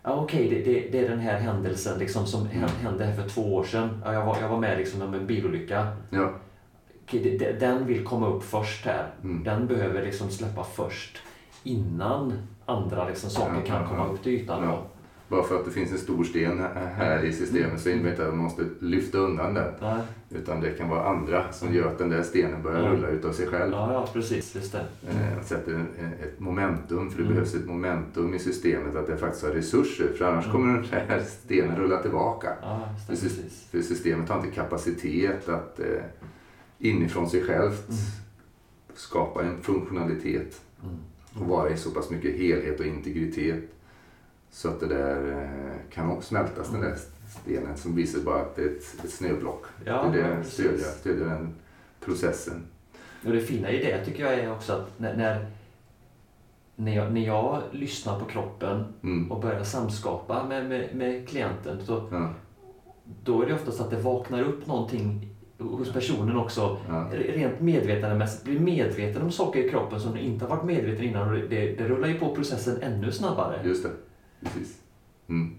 Ja, 0.08 0.14
Okej, 0.16 0.50
det, 0.50 0.72
det, 0.74 0.90
det 0.92 1.06
är 1.06 1.10
den 1.10 1.20
här 1.20 1.40
händelsen 1.40 2.00
liksom, 2.00 2.26
som 2.26 2.48
hä- 2.48 2.82
hände 2.84 3.06
här 3.06 3.14
för 3.14 3.30
två 3.30 3.56
år 3.56 3.64
sedan. 3.64 4.02
Ja, 4.06 4.14
jag, 4.14 4.26
var, 4.26 4.38
jag 4.42 4.50
var 4.50 4.60
med 4.60 4.78
liksom, 4.78 5.02
om 5.02 5.14
en 5.14 5.28
bilolycka. 5.28 5.88
Ja. 6.10 6.32
Okej, 7.04 7.38
det, 7.40 7.60
den 7.60 7.86
vill 7.86 8.04
komma 8.04 8.28
upp 8.28 8.44
först 8.44 8.86
här. 8.86 9.08
Mm. 9.24 9.44
Den 9.44 9.68
behöver 9.68 10.04
liksom 10.06 10.30
släppa 10.30 10.64
först 10.64 11.18
innan 11.64 12.34
andra 12.66 13.08
liksom, 13.08 13.30
saker 13.30 13.56
Ja, 13.56 13.66
kan 13.66 13.88
komma 13.88 14.08
upp 14.08 14.24
till 14.24 14.32
ytan. 14.32 14.64
Bara 15.30 15.44
för 15.44 15.56
att 15.60 15.66
det 15.66 15.72
finns 15.72 15.92
en 15.92 15.98
stor 15.98 16.24
sten 16.24 16.60
här 16.96 17.24
i 17.26 17.34
systemet 17.34 17.82
så 17.82 17.90
innebär 17.90 18.06
det 18.06 18.12
inte 18.12 18.24
att 18.28 18.34
man 18.34 18.44
måste 18.44 18.66
lyfta 18.80 19.18
undan 19.18 19.54
den. 19.54 19.74
Nej. 19.82 20.02
Utan 20.30 20.62
det 20.62 20.70
kan 20.72 20.90
vara 20.90 21.04
andra 21.10 21.52
som 21.52 21.74
gör 21.74 21.88
att 21.88 21.98
den 21.98 22.10
där 22.10 22.24
stenen 22.24 22.64
börjar 22.64 22.80
Ja. 22.84 22.90
rulla 22.92 23.08
utav 23.08 23.32
sig 23.32 23.48
själv. 23.48 23.72
Ja, 23.72 23.94
ja, 23.94 24.10
precis. 24.14 24.56
Just 24.56 24.72
det. 24.72 24.86
Eh, 25.10 25.44
sätter 25.44 25.86
ett 26.24 26.40
momentum, 26.40 27.10
för 27.10 27.18
det 27.18 27.24
Mm. 27.24 27.34
behövs 27.34 27.56
ett 27.56 27.66
momentum 27.68 28.34
i 28.34 28.40
systemet 28.40 28.96
att 28.96 29.08
det 29.08 29.18
faktiskt 29.18 29.44
har 29.46 29.52
resurser. 29.52 30.08
För 30.18 30.26
annars 30.26 30.52
kommer 30.52 30.74
den 30.74 30.86
här 31.08 31.20
stenen 31.44 31.76
rulla 31.76 32.02
tillbaka. 32.02 32.54
Ja, 32.62 32.90
det, 33.10 33.16
för 33.72 33.82
systemet 33.82 34.30
har 34.30 34.38
inte 34.38 34.52
kapacitet 34.52 35.50
att 35.50 35.80
eh, 35.80 35.86
inifrån 36.80 37.30
sig 37.30 37.44
självt 37.44 37.90
Mm. 37.90 38.00
skapa 38.96 39.44
en 39.44 39.62
funktionalitet 39.62 40.62
Mm. 40.84 40.98
och 41.42 41.48
vara 41.48 41.70
i 41.70 41.78
så 41.78 41.92
pass 41.92 42.10
mycket 42.10 42.36
helhet 42.38 42.80
och 42.80 42.86
integritet 42.86 43.64
så 44.52 44.70
att 44.70 44.80
det 44.80 44.88
där 44.88 45.32
eh, 45.32 45.94
kan 45.94 46.12
också 46.12 46.28
smältas, 46.28 46.70
den 46.72 46.82
där 46.82 46.96
stenen 47.42 47.78
som 47.78 47.96
visar 47.96 48.20
bara 48.20 48.42
att 48.42 48.56
det 48.56 48.62
är 48.62 48.66
ett, 48.66 49.04
ett 49.06 49.12
snöblock. 49.12 49.66
Ja, 49.86 50.10
det 50.14 50.22
är 50.22 50.38
det 50.38 50.44
stödjer, 50.44 50.78
stödjer 50.78 51.26
den 51.26 51.56
processen. 52.00 52.64
Och 53.26 53.32
det 53.32 53.40
fina 53.42 53.72
i 53.72 53.78
det 53.86 54.06
tycker 54.06 54.24
jag 54.26 54.34
är 54.34 54.52
också 54.52 54.74
att 54.74 55.00
när, 55.00 55.18
när, 55.18 55.48
när, 56.76 56.96
jag, 56.96 57.14
när 57.14 57.22
jag 57.22 57.62
lyssnar 57.72 58.20
på 58.20 58.26
kroppen 58.26 58.86
Mm. 59.04 59.32
och 59.32 59.42
börjar 59.42 59.64
samskapa 59.64 60.48
med, 60.48 60.70
med, 60.70 60.96
med 60.96 61.28
klienten 61.30 61.86
så 61.86 62.08
Ja, 62.12 62.34
då 63.24 63.42
är 63.42 63.46
det 63.46 63.54
oftast 63.54 63.82
att 63.82 63.90
det 63.90 63.98
vaknar 63.98 64.42
upp 64.44 64.68
någonting 64.68 65.30
hos 65.60 65.94
personen 65.94 66.38
också. 66.38 66.78
ja, 66.90 67.10
Rent 67.12 67.62
medvetandemässigt, 67.62 68.44
blir 68.44 68.60
medveten 68.60 69.22
om 69.22 69.32
saker 69.32 69.60
i 69.66 69.70
kroppen 69.70 70.00
som 70.00 70.12
den 70.12 70.22
inte 70.22 70.46
har 70.46 70.56
varit 70.56 70.66
medveten 70.66 71.06
innan 71.06 71.30
och 71.30 71.36
det, 71.50 71.76
det 71.76 71.88
rullar 71.88 72.08
ju 72.08 72.20
på 72.20 72.36
processen 72.36 72.82
ännu 72.82 73.12
snabbare. 73.12 73.62
just 73.64 73.84
det. 73.84 73.90
Precis. 74.44 74.78
Mm. 75.28 75.56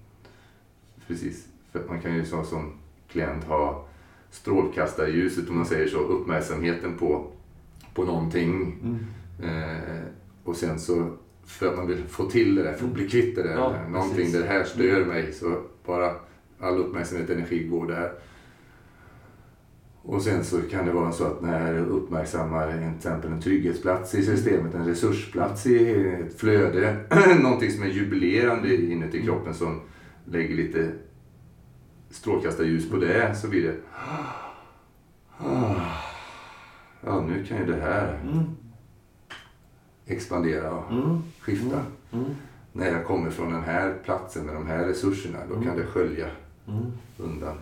Precis. 1.07 1.47
För 1.73 1.85
man 1.89 2.01
kan 2.01 2.15
ju 2.15 2.25
så, 2.25 2.45
som 2.45 2.73
klient 3.09 3.45
ha 3.45 3.87
strålkastarljuset, 4.31 5.49
om 5.49 5.57
man 5.57 5.67
säger 5.67 5.89
så, 5.89 5.99
uppmärksamheten 5.99 6.99
på, 6.99 7.27
på 7.95 8.05
någonting. 8.05 8.79
Mm. 8.83 8.99
Eh, 9.43 10.03
och 10.45 10.57
sen 10.57 10.81
så, 10.81 11.11
för 11.45 11.67
att 11.69 11.77
man 11.77 11.87
vill 11.87 12.05
få 12.05 12.31
till 12.31 12.55
det 12.55 12.63
där, 12.63 12.73
för 12.73 12.85
att 12.87 12.93
bli 12.93 13.09
kvitt 13.09 13.37
det 13.37 13.43
där, 13.43 13.55
Ja, 13.55 13.89
någonting 13.89 14.17
precis. 14.17 14.33
det 14.41 14.47
här 14.47 14.65
stör 14.65 15.05
mig, 15.05 15.33
så 15.33 15.63
bara 15.87 16.15
all 16.61 16.79
uppmärksamhet 16.79 17.29
och 17.31 17.37
energi 17.37 17.65
går 17.65 17.87
där. 17.87 18.13
Och 20.11 20.23
sen 20.23 20.45
så 20.45 20.61
kan 20.63 20.87
det 20.87 20.93
vara 20.93 21.13
så 21.13 21.25
att 21.25 21.43
när 21.43 21.73
jag 21.75 21.87
uppmärksammar 21.87 22.69
en, 22.69 22.79
till 22.79 22.97
exempel 22.97 23.33
en 23.33 23.41
trygghetsplats 23.41 24.15
i 24.15 24.25
systemet, 24.25 24.75
en 24.75 24.87
resursplats 24.87 25.67
i 25.67 26.05
ett 26.07 26.41
flöde, 26.41 26.97
någonting 27.43 27.71
som 27.71 27.83
är 27.83 27.87
jubilerande 27.87 28.77
inuti 28.77 29.23
kroppen 29.23 29.55
som 29.55 29.81
lägger 30.25 30.55
lite 30.57 30.93
strålkastarljus 32.11 32.91
på 32.91 32.97
det, 32.97 33.35
så 33.37 33.49
blir 33.49 33.63
det 33.63 33.75
Ja, 37.05 37.21
nu 37.21 37.45
kan 37.45 37.59
ju 37.59 37.67
det 37.67 37.81
här 37.81 38.19
Mm. 38.23 38.45
expandera 40.07 40.73
och 40.73 40.93
Mm. 40.93 41.23
skifta. 41.41 41.81
Mm. 42.13 42.25
När 42.73 42.87
jag 42.93 43.05
kommer 43.07 43.31
från 43.31 43.53
den 43.53 43.63
här 43.63 43.95
platsen 44.05 44.47
med 44.47 44.55
de 44.55 44.67
här 44.67 44.85
resurserna, 44.87 45.39
då 45.49 45.61
kan 45.61 45.77
det 45.77 45.87
skölja 45.87 46.27
Mm. 46.69 46.85
undan. 47.19 47.55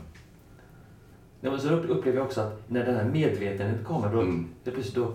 Ja, 1.46 1.50
men 1.52 1.60
så 1.60 1.68
upp- 1.70 1.90
upplever 1.90 2.18
jag 2.18 2.26
också 2.26 2.40
att 2.40 2.62
när 2.70 2.86
den 2.86 2.94
här 2.94 3.04
medvetenheten 3.04 3.84
kommer 3.84 4.12
då, 4.12 4.20
Mm. 4.20 4.46
det 4.64 4.70
är 4.70 4.74
precis 4.74 4.94
då, 4.94 5.12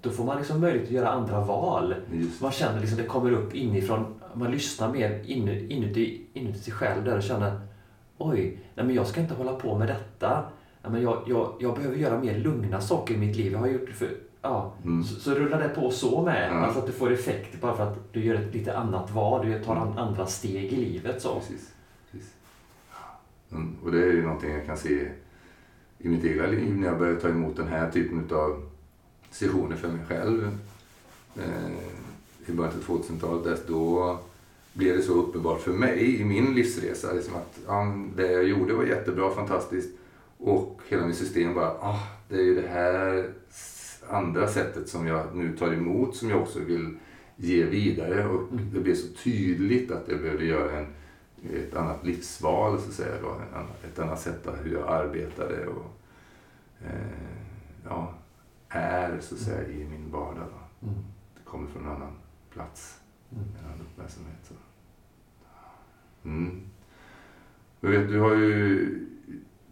då 0.00 0.10
får 0.10 0.24
man 0.24 0.36
liksom 0.38 0.60
möjlighet 0.60 0.88
att 0.88 0.94
göra 0.94 1.08
andra 1.08 1.40
val. 1.44 1.94
Just. 2.12 2.40
Man 2.42 2.52
känner 2.52 2.80
liksom 2.80 2.98
det 2.98 3.04
kommer 3.04 3.30
upp 3.32 3.54
inifrån, 3.54 4.14
man 4.34 4.50
lyssnar 4.50 4.92
mer 4.92 5.08
inu- 5.10 5.68
inuti, 5.68 6.20
inuti 6.32 6.58
sig 6.58 6.72
själv 6.72 7.04
där 7.04 7.16
och 7.16 7.22
känner 7.22 7.60
oj, 8.18 8.58
nej 8.74 8.86
men 8.86 8.94
jag 8.94 9.06
ska 9.06 9.20
inte 9.20 9.34
hålla 9.34 9.52
på 9.54 9.78
med 9.78 9.88
detta. 9.88 10.44
Nej, 10.82 10.92
men 10.92 11.02
jag, 11.02 11.22
jag, 11.26 11.52
jag 11.60 11.74
behöver 11.74 11.96
göra 11.96 12.20
mer 12.20 12.38
lugna 12.38 12.80
saker 12.80 13.14
i 13.14 13.18
mitt 13.18 13.36
liv. 13.36 13.52
Jag 13.52 13.58
har 13.58 13.66
gjort 13.68 13.88
för, 13.88 14.08
ja, 14.42 14.72
Mm. 14.84 15.04
så, 15.04 15.20
så 15.20 15.34
rullar 15.34 15.60
det 15.62 15.68
på 15.68 15.90
så 15.90 16.22
med. 16.22 16.48
Ja. 16.50 16.54
Alltså 16.54 16.78
att 16.80 16.86
du 16.86 16.92
får 16.92 17.12
effekt 17.12 17.60
bara 17.60 17.76
för 17.76 17.82
att 17.92 17.98
du 18.12 18.24
gör 18.24 18.34
ett 18.34 18.54
lite 18.54 18.76
annat 18.78 19.10
val. 19.10 19.46
Du 19.46 19.64
tar 19.64 19.76
an, 19.76 19.98
andra 19.98 20.26
steg 20.26 20.72
i 20.72 20.76
livet. 20.76 21.22
så. 21.22 21.34
Precis. 21.34 21.74
Precis. 22.10 22.34
Mm. 23.52 23.76
Och 23.84 23.92
det 23.92 23.98
är 24.02 24.12
ju 24.12 24.22
någonting 24.22 24.50
jag 24.52 24.66
kan 24.66 24.76
se 24.76 25.08
i 26.02 26.08
mitt 26.08 26.24
egna 26.24 26.46
liv 26.46 26.76
när 26.78 26.88
jag 26.88 26.98
började 26.98 27.20
ta 27.20 27.28
emot 27.28 27.56
den 27.56 27.68
här 27.68 27.90
typen 27.90 28.36
av 28.36 28.62
sessioner 29.30 29.76
för 29.76 29.88
mig 29.88 30.00
själv. 30.08 30.58
Eh, 31.36 31.72
I 32.46 32.52
början 32.52 32.72
av 32.74 32.82
2000-talet, 32.98 33.44
där- 33.44 33.58
då 33.72 34.18
blev 34.72 34.96
det 34.96 35.02
så 35.02 35.12
uppenbart 35.12 35.60
för 35.60 35.72
mig 35.72 36.20
i 36.20 36.24
min 36.24 36.54
livsresa. 36.54 37.12
Liksom 37.12 37.34
att 37.34 37.58
ja, 37.66 37.94
det 38.16 38.32
jag 38.32 38.44
gjorde 38.44 38.74
var 38.74 38.84
jättebra, 38.84 39.30
fantastiskt. 39.34 39.90
Och 40.38 40.80
hela 40.88 41.06
mitt 41.06 41.16
system 41.16 41.54
bara, 41.54 41.70
ah, 41.70 42.00
det 42.28 42.34
är 42.36 42.42
ju 42.42 42.54
det 42.62 42.68
här 42.68 43.28
andra 44.08 44.48
sättet 44.48 44.88
som 44.88 45.06
jag 45.06 45.36
nu 45.36 45.56
tar 45.56 45.72
emot 45.72 46.16
som 46.16 46.30
jag 46.30 46.42
också 46.42 46.58
vill 46.58 46.94
ge 47.36 47.64
vidare. 47.64 48.26
Och 48.28 48.48
det 48.74 48.80
blev 48.80 48.94
så 48.94 49.06
tydligt 49.24 49.90
att 49.90 50.08
jag 50.08 50.20
behövde 50.20 50.44
göra 50.44 50.78
en, 50.78 50.86
ett 51.50 51.76
annat 51.76 52.04
livsval, 52.04 52.80
så 52.80 52.88
att 52.88 52.94
säga. 52.94 53.22
Då. 53.22 53.36
Ett 53.88 53.98
annat 53.98 54.20
sätt 54.20 54.46
att 54.46 54.64
hur 54.64 54.72
jag 54.72 54.88
arbetade 54.88 55.66
och 55.66 55.90
eh, 56.84 57.28
ja, 57.88 58.14
är 58.68 59.20
så 59.20 59.34
att 59.34 59.40
säga 59.40 59.68
i 59.68 59.84
min 59.88 60.10
vardag. 60.10 60.44
Då. 60.50 60.86
Mm. 60.88 60.98
Det 61.34 61.44
kommer 61.44 61.68
från 61.68 61.82
en 61.84 61.90
annan 61.90 62.12
plats, 62.50 62.98
Mm. 63.32 63.44
en 63.60 63.64
annan 63.66 63.80
uppmärksamhet. 63.80 64.38
Så. 64.48 64.54
Mm. 66.24 66.60
Jag 67.80 67.90
vet, 67.90 68.08
du 68.08 68.20
har 68.20 68.34
ju... 68.34 69.08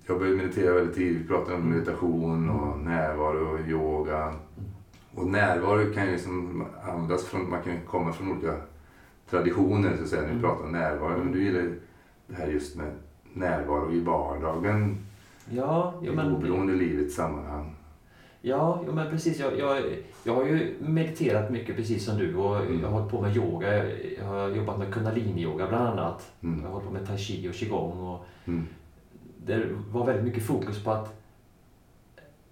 Jag 0.07 0.19
började 0.19 0.37
meditera 0.37 0.75
väldigt 0.75 0.95
tidigt. 0.97 1.23
Vi 1.23 1.27
pratade 1.29 1.55
om 1.57 1.63
Mm. 1.63 1.79
meditation 1.79 2.51
och 2.51 2.79
närvaro 2.79 3.55
och 3.55 3.69
yoga. 3.69 4.35
Och 5.15 5.27
närvaro 5.27 5.93
kan 5.95 6.07
ju 6.07 6.13
liksom 6.13 6.65
användas 6.85 7.25
från... 7.25 7.51
Man 7.51 7.63
kan 7.63 7.81
komma 7.87 8.13
från 8.13 8.33
olika 8.33 8.57
traditioner 9.31 9.97
så 9.97 10.03
att 10.03 10.09
säga 10.09 10.21
när 10.23 10.29
vi 10.29 10.35
Mm. 10.35 10.43
pratar 10.43 10.65
om 10.65 10.73
närvaro. 10.73 11.19
Men 11.25 11.33
du 11.33 11.45
gillar 11.45 11.75
det 12.27 12.35
här 12.35 12.47
just 12.47 12.77
med 12.77 12.93
närvaro 13.33 13.93
i 13.93 14.01
vardagen. 14.01 14.99
Ja, 15.51 15.95
jo, 16.03 16.13
i 16.13 16.17
men, 16.17 16.35
oberoende 16.35 16.73
livets 16.73 17.15
sammanhang. 17.15 17.75
Ja, 18.43 18.83
jo, 18.87 18.93
men 18.93 19.11
precis. 19.11 19.39
Jag, 19.41 19.59
jag, 19.59 19.83
jag 20.25 20.35
har 20.35 20.45
ju 20.45 20.75
mediterat 20.81 21.51
mycket 21.51 21.77
precis 21.77 22.05
som 22.05 22.19
du 22.19 22.37
och 22.37 22.57
Mm. 22.61 22.81
jag 22.81 22.89
har 22.89 22.99
hållit 22.99 23.11
på 23.11 23.21
med 23.23 23.37
yoga. 23.37 23.77
Jag, 23.77 23.97
jag 24.19 24.25
har 24.25 24.49
jobbat 24.49 24.79
med 24.79 24.95
kundalini-yoga 24.95 25.69
bland 25.69 25.89
annat. 25.89 26.33
Mm. 26.43 26.59
Jag 26.61 26.67
har 26.67 26.73
hållit 26.73 26.87
på 26.87 26.93
med 26.93 27.07
tai 27.07 27.19
chi 27.19 27.49
och 27.51 27.55
qigong. 27.55 28.01
Och 28.01 28.27
Mm. 28.47 28.67
det 29.47 29.63
var 29.93 30.07
väldigt 30.07 30.25
mycket 30.25 30.43
fokus 30.47 30.85
på 30.85 30.91
att, 30.91 31.21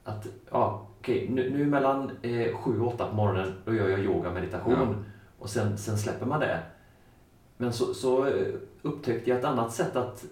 att 0.04 0.26
ja, 0.50 0.86
okej, 0.98 1.28
nu, 1.30 1.50
nu 1.50 1.66
mellan 1.66 2.10
eh, 2.22 2.54
sju 2.56 2.80
och 2.80 2.86
åtta 2.94 3.08
på 3.08 3.14
morgonen 3.16 3.52
då 3.64 3.74
gör 3.74 3.88
jag 3.88 4.00
yoga 4.00 4.30
meditation 4.32 4.72
Ja. 4.78 4.94
Och 5.38 5.50
sen, 5.50 5.78
sen 5.78 5.98
släpper 5.98 6.26
man 6.26 6.40
det. 6.40 6.62
Men 7.56 7.72
så, 7.72 7.94
så 7.94 8.26
eh, 8.26 8.54
upptäckte 8.82 9.30
jag 9.30 9.38
ett 9.38 9.44
annat 9.44 9.72
sätt 9.72 9.96
att 9.96 10.24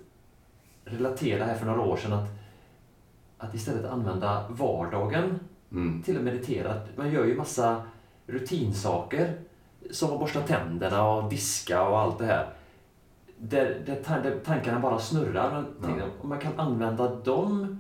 relatera 0.85 1.45
här 1.45 1.55
för 1.55 1.67
några 1.67 1.81
år 1.81 1.97
sedan. 1.97 2.13
Att, 2.13 2.29
att 3.39 3.55
istället 3.55 3.85
använda 3.85 4.45
vardagen 4.49 5.41
Mm. 5.71 6.03
till 6.03 6.17
att 6.17 6.23
meditera. 6.23 6.81
Man 6.97 7.11
gör 7.11 7.25
ju 7.25 7.37
massa 7.37 7.83
rutinsaker 8.27 9.35
som 9.91 10.13
att 10.13 10.21
borsta 10.21 10.41
tänderna 10.41 11.09
och 11.09 11.31
diska 11.31 11.83
och 11.89 11.99
allt 11.99 12.19
det 12.19 12.27
här. 12.27 12.49
Där, 13.39 13.83
där, 13.87 14.21
där 14.23 14.39
tankarna 14.45 14.81
bara 14.81 14.99
snurrar. 14.99 15.65
Ja. 15.81 15.87
tänker, 15.87 16.09
om 16.21 16.29
man 16.29 16.39
kan 16.41 16.61
använda 16.61 17.15
de 17.15 17.77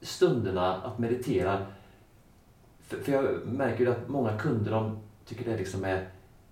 stunderna 0.00 0.74
att 0.76 0.98
meditera. 0.98 1.66
För, 2.80 2.98
för 2.98 3.12
jag 3.12 3.46
märker 3.46 3.84
ju 3.84 3.90
att 3.90 4.08
många 4.08 4.38
kunder 4.38 4.70
de 4.70 4.98
tycker 5.24 5.50
det 5.50 5.56
liksom 5.56 5.84
är, 5.84 6.08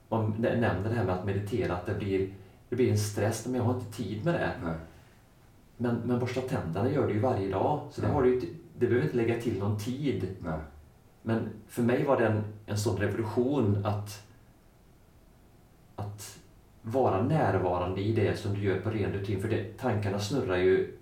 om 0.09 0.35
nä- 0.39 0.61
nämner 0.61 0.89
det 0.89 0.95
här 0.95 1.05
med 1.05 1.15
att 1.15 1.25
meditera, 1.27 1.77
att 1.77 1.87
det 1.87 1.95
blir, 1.95 2.29
det 2.69 2.77
blir 2.77 2.91
en 2.91 2.99
stress. 2.99 3.47
Men 3.47 3.55
jag 3.55 3.63
har 3.63 3.75
inte 3.75 3.93
tid 3.93 4.25
med 4.25 4.35
det. 4.35 4.51
Nej. 4.65 4.75
Men, 5.77 5.97
men 6.05 6.19
borsta 6.19 6.41
tänderna 6.41 6.91
gör 6.91 7.07
du 7.07 7.15
ju 7.15 7.21
varje 7.21 7.49
dag. 7.51 7.81
Så 7.91 8.01
det, 8.01 8.07
har 8.07 8.23
du, 8.23 8.41
det 8.79 8.87
behöver 8.87 9.03
inte 9.05 9.17
lägga 9.17 9.41
till 9.41 9.59
någon 9.59 9.79
tid. 9.79 10.29
Nej. 10.39 10.59
Men 11.23 11.49
för 11.69 11.83
mig 11.83 12.05
var 12.05 12.21
det 12.21 12.27
en, 12.27 12.45
en 12.67 12.79
sån 12.79 12.97
revolution 12.97 13.87
att, 13.87 14.25
att 15.97 16.39
vara 16.83 17.23
närvarande 17.23 18.01
i 18.01 18.13
det 18.13 18.39
som 18.39 18.55
du 18.55 18.61
gör 18.65 18.81
på 18.81 18.91
ren 18.91 19.13
rutin. 19.13 19.41
För 19.43 19.49
det, 19.49 19.77
tankarna 19.79 20.19
snurrar 20.19 20.57
ju 20.57 20.97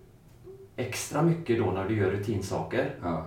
extra 0.76 1.22
mycket 1.22 1.58
då 1.58 1.70
när 1.70 1.88
du 1.88 1.96
gör 1.96 2.10
rutinsaker. 2.10 2.94
Ja. 3.02 3.26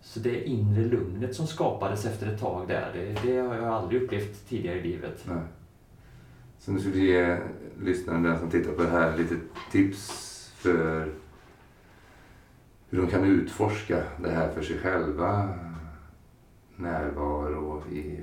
Så 0.00 0.20
det 0.20 0.48
inre 0.48 0.84
lugnet 0.84 1.34
som 1.34 1.46
skapades 1.46 2.04
efter 2.04 2.26
ett 2.26 2.40
tag 2.40 2.68
där, 2.68 2.90
det, 2.94 3.28
det 3.28 3.38
har 3.38 3.54
jag 3.54 3.64
aldrig 3.64 4.02
upplevt 4.02 4.48
tidigare 4.48 4.78
i 4.78 4.82
livet. 4.82 5.24
Nej. 5.24 5.42
Så 6.58 6.72
nu 6.72 6.80
ska 6.80 6.90
vi 6.90 7.12
ge 7.12 7.38
lyssnaren, 7.82 8.22
den 8.22 8.38
som 8.38 8.50
tittar 8.50 8.72
på 8.72 8.82
det 8.82 8.88
här, 8.88 9.16
lite 9.16 9.34
tips 9.72 10.52
för 10.56 11.12
hur 12.90 13.02
de 13.02 13.06
kan 13.06 13.24
utforska 13.24 14.02
det 14.22 14.30
här 14.30 14.52
för 14.52 14.62
sig 14.62 14.78
själva. 14.78 15.48
Närvaro 16.76 17.82
i 17.92 18.20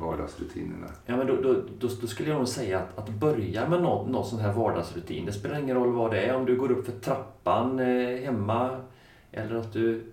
vardagsrutinerna. 0.00 0.86
Ja, 1.06 1.16
men 1.16 1.26
då, 1.26 1.36
då, 1.36 1.52
då, 1.52 1.88
då 2.00 2.06
skulle 2.06 2.28
jag 2.28 2.38
nog 2.38 2.48
säga 2.48 2.78
att, 2.78 2.98
att 2.98 3.08
börja 3.08 3.68
med 3.68 3.82
någon, 3.82 4.12
någon 4.12 4.26
sån 4.26 4.40
här 4.40 4.52
vardagsrutin. 4.52 5.26
Det 5.26 5.32
spelar 5.32 5.58
ingen 5.58 5.76
roll 5.76 5.92
vad 5.92 6.10
det 6.10 6.20
är. 6.20 6.36
Om 6.36 6.44
du 6.44 6.56
går 6.56 6.70
upp 6.70 6.86
för 6.86 6.92
trappan 6.92 7.78
eh, 7.78 8.24
hemma 8.24 8.80
eller 9.32 9.54
att 9.54 9.72
du 9.72 10.12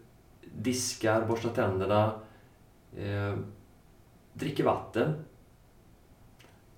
diskar, 0.57 1.25
borstar 1.27 1.49
tänderna, 1.49 2.11
eh, 2.97 3.37
dricker 4.33 4.63
vatten. 4.63 5.13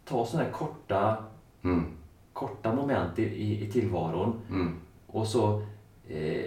Ta 0.06 0.26
sådana 0.26 0.46
här 0.46 0.52
korta, 0.54 1.18
Mm. 1.64 1.86
korta 2.34 2.74
moment 2.76 3.20
i, 3.20 3.24
i, 3.24 3.64
i 3.68 3.72
tillvaron. 3.72 4.40
Mm. 4.50 4.76
Och 5.08 5.28
så, 5.28 5.62
eh, 6.08 6.46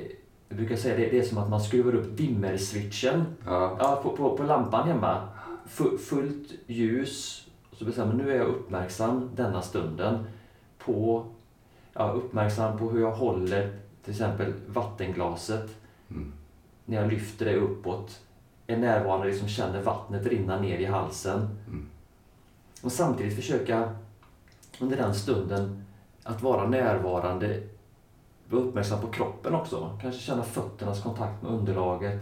jag 0.49 0.57
brukar 0.59 0.77
säga 0.77 0.97
det, 0.97 1.09
det 1.11 1.19
är 1.19 1.23
som 1.23 1.39
att 1.39 1.51
man 1.51 1.61
skruvar 1.61 1.95
upp 1.95 2.17
dimmerswitchen 2.17 3.25
Ja. 3.47 3.77
Ja, 3.79 4.01
på, 4.03 4.17
på, 4.17 4.37
på 4.37 4.43
lampan 4.43 4.89
hemma. 4.89 5.29
Fu- 5.69 5.99
fullt 5.99 6.53
ljus. 6.67 7.47
Och 7.71 7.77
så 7.77 7.85
bestämmer 7.85 8.15
nu 8.15 8.31
är 8.33 8.37
jag 8.37 8.47
uppmärksam 8.47 9.31
denna 9.35 9.63
stunden 9.63 10.25
på, 10.79 11.27
ja, 11.93 12.11
uppmärksam 12.11 12.79
på 12.79 12.91
hur 12.91 13.01
jag 13.01 13.13
håller 13.13 13.79
till 14.05 14.11
exempel 14.13 14.53
vattenglaset 14.67 15.71
Mm. 16.11 16.33
När 16.89 16.97
jag 16.97 17.13
lyfter 17.13 17.45
det 17.45 17.57
uppåt. 17.57 18.21
Är 18.67 18.77
närvarande, 18.77 19.27
liksom 19.27 19.49
känner 19.49 19.83
vattnet 19.83 20.27
rinna 20.27 20.61
ner 20.61 20.79
i 20.79 20.85
halsen. 20.85 21.39
Mm. 21.67 21.87
Och 22.83 22.93
samtidigt 22.93 23.37
försöka 23.37 23.93
under 24.81 24.97
den 24.97 25.15
stunden 25.15 25.85
att 26.23 26.43
vara 26.43 26.69
närvarande, 26.69 27.63
vara 28.49 28.63
uppmärksam 28.63 29.01
på 29.01 29.07
kroppen 29.07 29.55
också. 29.55 29.99
Kanske 30.03 30.21
känna 30.21 30.43
fötternas 30.43 31.03
kontakt 31.03 31.43
med 31.43 31.53
underlaget. 31.53 32.21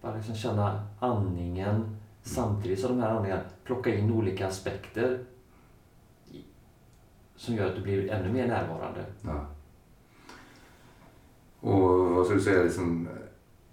Bara 0.00 0.16
liksom 0.16 0.34
känna 0.34 0.86
andningen 1.00 1.96
samtidigt 2.22 2.80
som 2.80 2.96
de 2.96 3.02
här 3.02 3.10
andningarna 3.10 3.42
plocka 3.64 3.94
in 3.94 4.12
olika 4.12 4.46
aspekter 4.46 5.24
som 7.36 7.54
gör 7.54 7.66
att 7.66 7.76
du 7.76 7.82
blir 7.82 8.10
ännu 8.10 8.32
mer 8.32 8.48
närvarande. 8.48 9.04
Ja. 9.22 9.46
Och 11.60 12.10
vad 12.10 12.24
skulle 12.24 12.40
du 12.40 12.44
säga 12.44 12.62
liksom, 12.62 13.08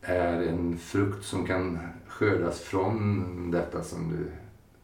är 0.02 0.42
en 0.42 0.78
frukt 0.78 1.26
som 1.26 1.46
kan 1.46 1.80
skördas 2.08 2.60
från 2.60 3.52
detta 3.52 3.84
som 3.84 4.10
du 4.10 4.32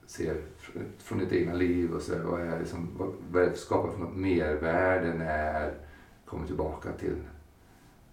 ser 0.07 0.33
fr- 0.59 0.83
från 0.97 1.19
ditt 1.19 1.31
egna 1.31 1.53
liv? 1.53 1.93
Och 1.93 2.01
så, 2.01 2.13
vad 2.23 2.41
är 2.41 2.59
liksom, 2.59 2.89
vad, 2.97 3.13
vad 3.31 3.43
är 3.43 3.49
det 3.49 3.55
skapar 3.55 3.91
för 3.91 3.99
något 3.99 4.15
mervärde 4.15 5.13
när 5.13 5.73
kommer 6.25 6.47
tillbaka 6.47 6.91
till 6.91 7.15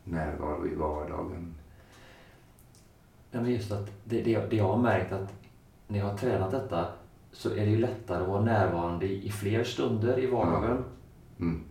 närvaro 0.04 0.66
i 0.66 0.74
vardagen? 0.74 1.54
Ja, 3.30 3.40
men 3.40 3.50
just 3.50 3.72
att 3.72 3.90
det, 4.04 4.22
det, 4.22 4.50
det 4.50 4.56
jag 4.56 4.68
har 4.68 4.82
märkt 4.82 5.12
att 5.12 5.32
när 5.88 5.98
jag 5.98 6.06
har 6.06 6.16
tränat 6.16 6.50
detta 6.50 6.86
så 7.32 7.50
är 7.50 7.64
det 7.64 7.70
ju 7.70 7.78
lättare 7.78 8.22
att 8.22 8.28
vara 8.28 8.44
närvarande 8.44 9.06
i, 9.06 9.26
i 9.26 9.30
fler 9.30 9.64
stunder 9.64 10.18
i 10.18 10.26
vardagen. 10.26 10.84
Mm. 11.40 11.62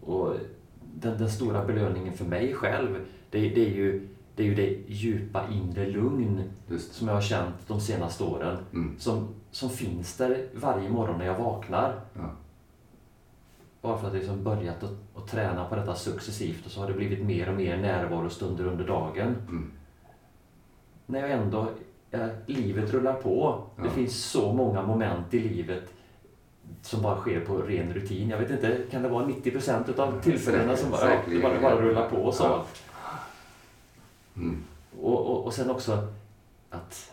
Och 0.00 0.34
den, 0.94 1.18
den 1.18 1.30
stora 1.30 1.64
belöningen 1.64 2.14
för 2.14 2.24
mig 2.24 2.54
själv, 2.54 3.06
det, 3.30 3.48
det, 3.48 3.66
är 3.66 3.74
ju, 3.74 4.08
det 4.36 4.42
är 4.42 4.46
ju 4.46 4.54
det 4.54 4.76
djupa 4.86 5.48
inre 5.52 5.86
lugn 5.90 6.42
Just 6.68 6.94
som 6.94 7.08
jag 7.08 7.14
har 7.14 7.20
känt 7.22 7.54
de 7.66 7.80
senaste 7.80 8.24
åren. 8.24 8.56
mm. 8.72 8.94
Som, 8.98 9.28
som 9.50 9.70
finns 9.70 10.16
där 10.16 10.46
varje 10.54 10.88
morgon 10.88 11.18
när 11.18 11.26
jag 11.26 11.38
vaknar. 11.38 12.00
Ja. 12.14 12.30
Bara 13.82 13.98
för 13.98 14.06
att 14.06 14.12
jag 14.12 14.18
liksom 14.20 14.44
börjat 14.44 14.82
att, 14.82 14.92
att 15.16 15.26
träna 15.28 15.64
på 15.64 15.76
detta 15.76 15.94
successivt 15.94 16.66
och 16.66 16.70
så 16.72 16.80
har 16.80 16.86
det 16.88 16.94
blivit 16.94 17.24
mer 17.24 17.48
och 17.48 17.54
mer 17.54 17.76
närvarostunder 17.76 18.66
under 18.66 18.86
dagen. 18.86 19.34
Mm. 19.48 19.70
När 21.06 21.20
jag 21.20 21.30
ändå, 21.30 21.66
eh, 22.10 22.26
livet 22.46 22.90
rullar 22.92 23.12
på. 23.14 23.62
Det 23.76 23.82
Ja. 23.84 23.90
finns 23.90 24.24
så 24.24 24.52
många 24.52 24.82
moment 24.82 25.34
i 25.34 25.38
livet 25.40 25.82
som 26.82 27.02
bara 27.02 27.16
sker 27.20 27.40
på 27.40 27.56
ren 27.58 27.92
rutin. 27.94 28.28
Jag 28.28 28.38
vet 28.38 28.50
inte, 28.50 28.78
kan 28.90 29.02
det 29.02 29.08
vara 29.08 29.26
90 29.26 29.50
procent 29.50 29.88
utav 29.88 30.20
tillfällena 30.20 30.76
som 30.76 30.90
bara, 30.90 31.10
ja, 31.10 31.16
det 31.30 31.42
bara, 31.42 31.60
bara 31.60 31.80
rullar 31.80 32.10
på 32.10 32.32
så? 32.32 32.44
Ja. 32.44 32.64
Mm. 34.36 34.56
Och, 35.00 35.26
och, 35.30 35.44
och 35.46 35.54
sen 35.54 35.70
också 35.70 36.08
att 36.70 37.12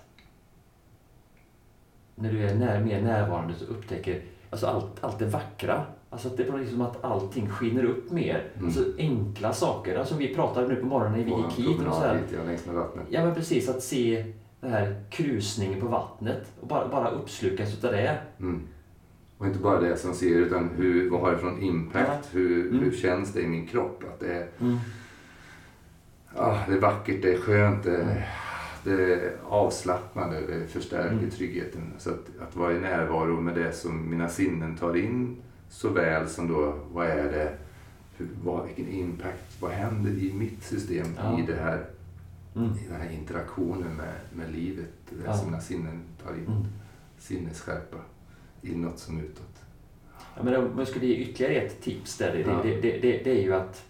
när 2.16 2.32
du 2.32 2.44
är 2.50 2.56
när, 2.56 2.84
mer 2.84 3.02
närvarande 3.02 3.54
så 3.56 3.66
upptäcker 3.66 4.22
alltså 4.50 4.68
allt, 4.68 5.04
allt 5.04 5.20
det 5.20 5.26
vackra. 5.26 5.86
Alltså 6.10 6.28
att 6.28 6.38
det 6.38 6.44
är 6.44 6.58
liksom 6.58 6.82
att 6.82 7.04
allting 7.04 7.50
skiner 7.50 7.84
upp 7.84 8.12
mer. 8.12 8.48
Mm. 8.54 8.66
Alltså 8.66 8.84
enkla 8.98 9.54
saker. 9.54 9.98
Alltså 10.00 10.16
vi 10.16 10.36
pratade 10.36 10.68
nu 10.68 10.76
på 10.76 10.86
morgonen 10.86 11.20
när 11.20 11.26
vi 11.26 11.32
gick 11.32 11.70
hit. 11.70 11.88
Och 11.88 11.94
så 11.94 12.00
här, 12.00 12.22
ja, 12.38 12.44
längs 12.44 12.66
med 12.66 12.76
vattnet. 12.76 13.06
ja 13.10 13.26
men 13.26 13.36
precis, 13.36 13.70
att 13.70 13.84
se 13.84 14.34
den 14.62 14.72
här 14.72 15.04
krusningen 15.10 15.80
på 15.82 15.88
vattnet 15.88 16.52
och 16.62 16.68
bara, 16.68 16.88
bara 16.88 17.10
uppslukas 17.10 17.74
utav 17.74 17.92
det. 17.92 18.18
Mm. 18.40 18.62
Och 19.38 19.46
inte 19.48 19.60
bara 19.60 19.80
det 19.80 19.98
som 19.98 20.14
ser 20.14 20.36
utan 20.36 20.70
hur, 20.70 21.10
vad 21.10 21.22
har 21.22 21.32
det 21.32 21.38
för 21.38 21.64
impact? 21.64 22.30
Hur, 22.32 22.68
Mm. 22.68 22.80
hur 22.84 22.92
känns 22.92 23.34
det 23.34 23.42
i 23.42 23.48
min 23.48 23.68
kropp? 23.68 24.04
Att 24.14 24.20
det 24.20 24.34
är, 24.34 24.48
ah, 26.36 26.58
det 26.68 26.74
är 26.74 26.80
vackert, 26.80 27.22
det 27.22 27.34
är 27.34 27.38
skönt, 27.38 27.84
det 27.84 28.24
det 28.84 28.92
är 29.14 29.32
avslappnande, 29.48 30.42
det 30.48 30.68
förstärker 30.68 31.12
Mm. 31.18 31.30
tryggheten. 31.30 31.94
Så 31.98 32.10
att, 32.10 32.26
att 32.42 32.56
vara 32.56 32.74
i 32.74 32.80
närvaro 32.80 33.42
med 33.42 33.56
det 33.56 33.74
som 33.74 34.10
mina 34.10 34.30
sinnen 34.30 34.78
tar 34.78 34.98
in 34.98 35.38
såväl 35.70 36.28
som 36.30 36.48
då 36.48 36.80
vad 36.92 37.08
är 37.08 37.24
det, 37.32 37.54
hur, 38.18 38.28
vad, 38.44 38.66
vilken 38.66 38.88
impact, 38.88 39.58
vad 39.62 39.72
händer 39.72 40.12
i 40.12 40.34
mitt 40.34 40.64
system 40.64 41.08
Ja. 41.18 41.40
i 41.40 41.42
det 41.42 41.56
här 41.56 41.86
Mm. 42.56 42.70
i 42.70 42.88
den 42.92 43.02
här 43.02 43.10
interaktionen 43.12 43.96
med, 43.98 44.14
med 44.34 44.52
livet, 44.56 44.90
det 45.10 45.26
Ja. 45.26 45.34
som 45.38 45.46
mina 45.48 45.62
sinnen 45.62 46.02
tar 46.24 46.34
in. 46.34 46.46
Mm. 46.48 46.64
Sinnesskärpa, 47.18 47.98
inåt 48.62 49.00
som 49.00 49.20
utåt. 49.20 49.56
Ja, 50.36 50.44
men 50.44 50.56
om 50.56 50.80
jag 50.80 50.88
skulle 50.88 51.06
ge 51.06 51.16
ytterligare 51.16 51.54
ett 51.54 51.82
tips 51.82 52.18
där, 52.18 52.32
det, 52.34 52.40
Ja. 52.40 52.60
det, 52.64 52.82
det, 52.82 52.92
det, 53.00 53.22
det 53.24 53.32
är 53.40 53.44
ju 53.44 53.54
att, 53.54 53.86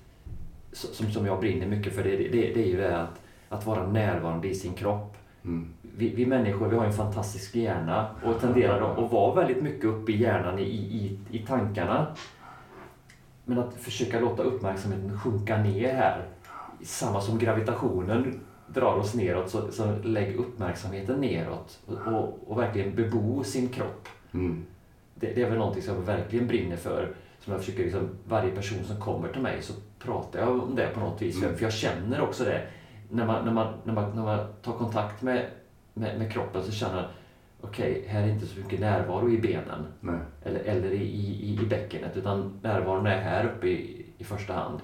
som, 0.74 1.12
som 1.12 1.26
jag 1.26 1.40
brinner 1.40 1.68
mycket 1.68 1.96
för, 1.96 2.04
det, 2.04 2.18
det, 2.18 2.28
det 2.28 2.64
är 2.64 2.68
ju 2.68 2.78
det 2.78 3.02
att, 3.02 3.22
att 3.50 3.66
vara 3.66 3.88
närvarande 3.88 4.48
i 4.48 4.56
sin 4.56 4.74
kropp. 4.74 5.18
Mm. 5.46 5.74
Vi, 5.82 6.16
vi 6.16 6.26
människor 6.26 6.68
vi 6.68 6.76
har 6.76 6.86
en 6.86 6.94
fantastisk 6.94 7.56
hjärna 7.56 8.16
och 8.24 8.42
tenderar 8.42 9.06
att 9.06 9.12
vara 9.12 9.36
väldigt 9.36 9.64
mycket 9.64 9.86
uppe 9.86 10.12
i 10.12 10.22
hjärnan 10.22 10.60
i, 10.60 10.64
i, 10.64 11.20
i 11.32 11.40
tankarna. 11.40 12.16
Men 13.46 13.60
att 13.60 13.74
försöka 13.74 14.20
låta 14.20 14.44
uppmärksamheten 14.44 15.20
sjunka 15.20 15.58
ner 15.58 15.94
här. 15.94 16.26
Samma 16.84 17.22
som 17.22 17.38
gravitationen 17.38 18.40
drar 18.68 18.96
oss 18.96 19.14
neråt, 19.14 19.50
så, 19.50 19.72
så 19.72 19.96
lägg 20.04 20.36
uppmärksamheten 20.36 21.22
neråt 21.22 21.80
och, 21.86 22.14
och, 22.14 22.40
och 22.48 22.60
verkligen 22.60 22.96
bebo 22.96 23.44
sin 23.44 23.70
kropp. 23.70 24.08
Mm. 24.34 24.66
Det, 25.16 25.34
det 25.34 25.42
är 25.42 25.50
väl 25.50 25.60
någonting 25.60 25.84
som 25.84 25.96
jag 25.96 26.02
verkligen 26.02 26.48
brinner 26.48 26.78
för. 26.78 27.16
Som 27.40 27.54
jag 27.54 27.62
försöker, 27.62 27.84
liksom, 27.84 28.10
varje 28.28 28.52
person 28.52 28.84
som 28.84 29.00
kommer 29.00 29.28
till 29.28 29.42
mig 29.42 29.62
så 29.62 29.74
pratar 30.04 30.40
jag 30.40 30.50
om 30.50 30.76
det 30.76 30.88
på 30.88 31.00
något 31.00 31.22
vis. 31.22 31.44
Mm. 31.44 31.58
För 31.58 31.64
jag 31.64 31.74
känner 31.74 32.22
också 32.22 32.44
det. 32.44 32.68
När 33.10 33.26
man, 33.26 33.46
när 33.46 33.54
man, 33.54 33.74
när 33.84 33.94
man, 33.94 34.16
när 34.16 34.24
man 34.24 34.40
tar 34.62 34.74
kontakt 34.74 35.22
med, 35.22 35.46
med, 35.94 36.20
med 36.20 36.32
kroppen 36.32 36.64
så 36.64 36.72
känner 36.72 36.96
jag 36.96 37.06
okej, 37.62 38.06
här 38.08 38.22
är 38.24 38.28
inte 38.28 38.46
så 38.46 38.60
mycket 38.60 38.80
närvaro 38.80 39.30
i 39.30 39.38
benen. 39.38 39.86
Nej. 40.00 40.20
Eller, 40.44 40.60
eller 40.60 40.92
i, 40.92 41.04
i, 41.04 41.60
i 41.62 41.66
bäckenet. 41.66 42.18
Utan 42.18 42.60
närvaron 42.62 43.06
är 43.06 43.22
här 43.22 43.46
uppe 43.46 43.68
i, 43.68 44.06
i 44.18 44.24
första 44.24 44.54
hand. 44.54 44.80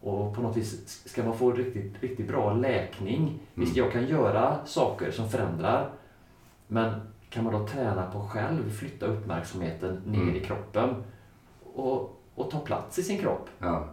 Och 0.00 0.34
på 0.34 0.42
något 0.42 0.56
vis 0.56 1.02
ska 1.08 1.24
man 1.24 1.36
få 1.36 1.52
riktigt, 1.52 2.02
riktigt 2.02 2.28
bra 2.28 2.52
läkning. 2.54 3.38
Visst, 3.54 3.76
jag 3.76 3.92
kan 3.92 4.06
göra 4.06 4.66
saker 4.66 5.10
som 5.10 5.28
förändrar. 5.28 5.90
Men 6.66 7.00
kan 7.30 7.44
man 7.44 7.52
då 7.52 7.66
träna 7.66 8.10
på 8.10 8.20
själv, 8.20 8.70
flytta 8.70 9.06
uppmärksamheten 9.06 10.02
ner 10.06 10.22
Mm. 10.22 10.36
i 10.36 10.40
kroppen 10.40 10.94
och, 11.74 12.21
och 12.34 12.50
ta 12.50 12.58
plats 12.60 12.98
i 12.98 13.02
sin 13.02 13.18
kropp. 13.18 13.48
Ja, 13.58 13.88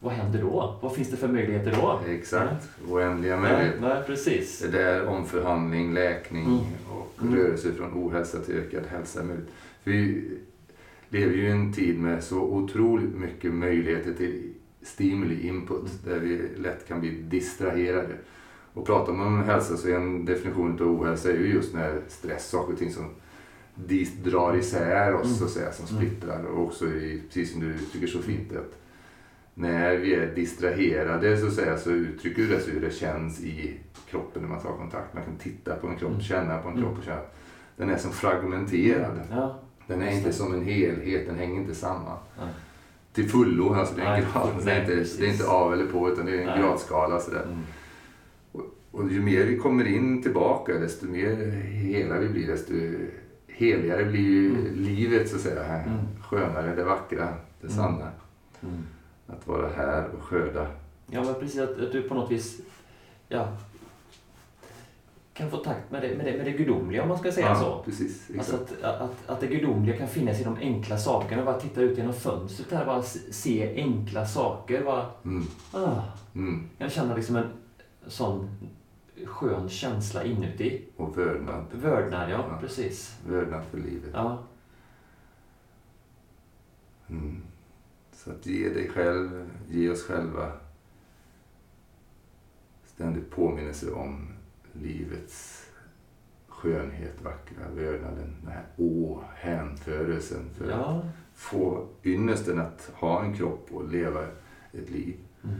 Vad 0.00 0.12
händer 0.12 0.40
då? 0.42 0.78
Vad 0.82 0.94
finns 0.94 1.10
det 1.10 1.16
för 1.16 1.28
möjligheter 1.28 1.72
då? 1.80 2.00
exakt. 2.08 2.68
Oändliga 2.88 3.36
möjligheter. 3.36 3.80
nej 3.80 4.02
precis. 4.06 4.58
Det 4.58 4.68
där 4.68 5.06
omförhandling, 5.06 5.94
läkning 5.94 6.44
Mm. 6.44 6.58
och 6.90 7.22
Mm. 7.22 7.34
rörelse 7.34 7.72
från 7.72 7.92
ohälsa 7.94 8.38
till 8.38 8.54
ökad 8.54 8.86
hälsa 8.86 9.20
är 9.20 9.24
möjligt. 9.24 9.48
Vi 9.84 10.28
lever 11.08 11.34
ju 11.34 11.42
i 11.48 11.50
en 11.50 11.72
tid 11.72 11.98
med 12.00 12.24
så 12.24 12.40
otroligt 12.40 13.14
mycket 13.14 13.52
möjligheter 13.54 14.14
till 14.14 14.52
stimuli, 14.82 15.46
input, 15.48 16.04
där 16.04 16.18
vi 16.18 16.48
lätt 16.56 16.88
kan 16.88 17.00
bli 17.00 17.10
distraherade. 17.10 18.14
Och 18.74 18.86
pratar 18.86 19.12
man 19.12 19.26
om 19.26 19.42
hälsa 19.44 19.76
så 19.76 19.88
är 19.88 19.94
en 19.94 20.24
definition 20.24 20.72
av 20.80 21.00
ohälsa 21.00 21.30
är 21.32 21.36
ju 21.36 21.52
just 21.54 21.74
när 21.74 22.00
stress, 22.08 22.48
saker 22.50 22.72
och 22.72 22.78
ting 22.78 22.92
som 22.92 23.04
dis- 23.74 24.22
drar 24.24 24.56
isär 24.56 25.14
oss 25.14 25.38
så 25.38 25.44
att 25.44 25.50
säga, 25.50 25.72
som 25.72 25.96
Mm. 25.96 26.08
splittrar. 26.08 26.44
Och 26.44 26.62
också 26.62 26.86
i, 26.86 27.22
precis 27.26 27.52
som 27.52 27.60
du 27.60 27.66
uttrycker 27.66 28.06
så 28.06 28.18
fint 28.22 28.52
att 28.56 28.78
när 29.54 29.96
vi 29.96 30.14
är 30.14 30.34
distraherade 30.34 31.36
så, 31.36 31.46
att 31.46 31.52
säga, 31.54 31.78
så 31.78 31.90
uttrycker 31.90 32.42
det 32.42 32.60
sig 32.60 32.72
hur 32.72 32.80
det 32.80 32.90
känns 32.94 33.40
i 33.40 33.74
kroppen 34.10 34.42
när 34.42 34.48
man 34.48 34.60
tar 34.60 34.76
kontakt. 34.76 35.14
Man 35.14 35.22
kan 35.24 35.36
titta 35.36 35.74
på 35.76 35.86
en 35.88 35.96
kropp, 35.96 36.10
Mm. 36.10 36.22
känna 36.22 36.58
på 36.58 36.68
en 36.68 36.74
Mm. 36.74 36.84
kropp 36.84 36.98
och 36.98 37.04
känna 37.04 37.16
att 37.18 37.34
den 37.76 37.90
är 37.90 37.96
som 37.96 38.12
fragmenterad. 38.12 39.20
Ja, 39.30 39.60
Den 39.86 40.02
är 40.02 40.10
inte 40.16 40.32
som 40.32 40.54
en 40.54 40.64
helhet, 40.64 41.26
den 41.26 41.36
hänger 41.38 41.60
inte 41.60 41.74
samman. 41.74 42.18
nej. 42.38 42.48
Till 43.12 43.28
fullo, 43.28 43.74
alltså 43.74 43.94
det 43.94 44.02
är, 44.02 44.14
en 44.16 44.20
grad, 44.32 44.48
det 44.64 44.70
är, 44.72 44.80
inte, 44.80 44.94
det 45.18 45.26
är 45.26 45.30
inte 45.32 45.46
av 45.48 45.72
eller 45.72 45.86
på 45.86 46.10
utan 46.10 46.26
det 46.26 46.32
är 46.32 46.40
en 46.40 46.46
Nej. 46.46 46.58
gradskala. 46.60 47.20
Sådär. 47.20 47.42
Mm. 47.42 47.58
Och 48.90 49.12
ju 49.12 49.22
mer 49.22 49.44
vi 49.44 49.56
kommer 49.58 49.84
in 49.86 50.22
tillbaka, 50.22 50.72
desto 50.74 51.06
mer 51.06 51.36
hela 51.62 52.18
vi 52.18 52.28
blir, 52.28 52.46
desto 52.46 52.72
heligare 53.66 54.04
blir 54.04 54.20
ju 54.20 54.50
Mm. 54.50 54.74
livet 54.84 55.28
så 55.28 55.36
att 55.36 55.42
säga. 55.42 55.64
Mm. 55.64 55.98
Skönare, 56.22 56.74
det 56.76 56.84
vackra, 56.84 57.28
det 57.60 57.66
Mm. 57.66 57.76
sanna. 57.76 58.10
Mm. 58.62 58.82
Att 59.26 59.46
vara 59.46 59.68
här 59.76 60.08
och 60.18 60.22
skörda. 60.24 60.66
Ja, 61.06 61.24
men 61.24 61.34
precis 61.34 61.60
att, 61.60 61.70
att 61.80 61.92
du 61.92 62.02
på 62.02 62.14
något 62.14 62.30
vis 62.30 62.60
ja, 63.28 63.48
kan 65.34 65.50
få 65.50 65.56
takt 65.56 65.90
med 65.90 66.02
det, 66.02 66.16
med 66.16 66.26
det, 66.26 66.36
med 66.36 66.46
det 66.46 66.50
gudomliga 66.52 67.02
om 67.02 67.08
man 67.08 67.18
ska 67.18 67.32
säga 67.32 67.46
ja, 67.46 67.54
så. 67.60 67.82
Precis, 67.84 68.30
Alltså 68.38 68.56
att, 68.56 68.82
att, 68.82 69.10
att 69.26 69.40
det 69.40 69.46
gudomliga 69.46 69.96
kan 69.96 70.08
finnas 70.08 70.40
i 70.40 70.44
de 70.44 70.56
enkla 70.56 70.98
sakerna. 70.98 71.44
Bara 71.44 71.60
titta 71.60 71.80
ut 71.80 71.98
genom 71.98 72.12
fönstret 72.14 72.72
här, 72.72 72.86
bara 72.86 73.02
se- 73.02 73.32
se 73.32 73.74
enkla 73.76 74.26
saker. 74.26 74.84
Bara, 74.84 75.06
Mm. 75.24 75.44
ah, 75.72 76.00
Mm. 76.34 76.68
jag 76.78 76.92
känner 76.92 77.16
liksom 77.16 77.36
en 77.36 77.46
sån 78.06 78.50
skön 79.26 79.68
känsla 79.68 80.24
inuti. 80.24 80.84
Och 80.96 81.18
vördnad. 81.18 81.64
Vördnad, 81.72 82.30
ja, 82.30 82.46
Ja. 82.50 82.58
precis. 82.60 83.18
Vördnad 83.26 83.64
för 83.70 83.78
livet. 83.78 84.10
Ja, 84.12 84.42
Mm. 87.08 87.42
Så 88.12 88.30
att 88.30 88.46
ge 88.46 88.68
dig 88.68 88.88
själv, 88.88 89.50
ge 89.68 89.90
oss 89.90 90.02
själva 90.02 90.52
ständigt 92.84 93.30
påminnelse 93.30 93.92
om 93.92 94.28
livets 94.72 95.66
skönhet, 96.48 97.22
vackra 97.22 97.68
vördnaden, 97.74 98.36
den 98.42 98.52
här 98.52 98.64
å, 98.76 99.20
hänförelsen 99.36 100.50
för 100.54 100.64
att 100.64 100.70
ja. 100.70 101.02
få 101.34 101.88
ynnesten 102.04 102.58
att 102.60 102.90
ha 102.94 103.24
en 103.24 103.34
kropp 103.34 103.68
och 103.70 103.88
leva 103.88 104.24
ett 104.72 104.90
liv. 104.90 105.16
Mm. 105.44 105.56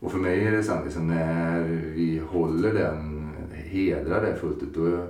Och 0.00 0.12
för 0.12 0.18
mig 0.18 0.46
är 0.46 0.52
det 0.52 0.62
sant, 0.62 0.84
liksom, 0.84 1.08
när 1.08 1.62
vi 1.94 2.22
håller 2.28 2.74
den, 2.74 3.30
hedrar 3.52 4.22
det 4.22 4.36
fullt 4.36 4.62
ut, 4.62 4.74
då 4.74 5.06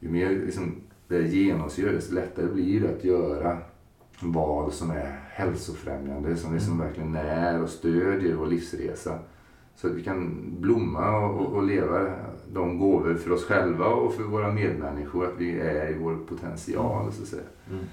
ju 0.00 0.08
mer 0.08 0.30
liksom, 0.30 0.74
det 1.08 1.22
genomsyrar, 1.22 1.92
desto 1.92 2.14
lättare 2.14 2.46
blir 2.46 2.80
det 2.80 2.94
att 2.94 3.04
göra 3.04 3.58
val 4.20 4.72
som 4.72 4.90
är 4.90 5.20
hälsofrämjande, 5.28 6.36
som 6.36 6.54
liksom 6.54 6.78
verkligen 6.78 7.12
när 7.12 7.62
och 7.62 7.68
stödjer 7.68 8.34
vår 8.34 8.46
livsresa. 8.46 9.18
Så 9.76 9.86
att 9.86 9.94
vi 9.94 10.02
kan 10.02 10.44
blomma 10.60 11.26
och, 11.26 11.52
och, 11.52 11.62
leva 11.62 12.10
de 12.52 12.78
gåvor 12.78 13.14
för 13.14 13.32
oss 13.32 13.44
själva 13.44 13.86
och 13.86 14.14
för 14.14 14.22
våra 14.22 14.52
medmänniskor, 14.52 15.26
att 15.26 15.38
vi 15.38 15.60
är 15.60 15.90
i 15.90 15.98
vår 15.98 16.16
potential. 16.28 17.12
Så 17.12 17.22
att 17.22 17.28
säga. 17.28 17.42
Mm. 17.70 17.84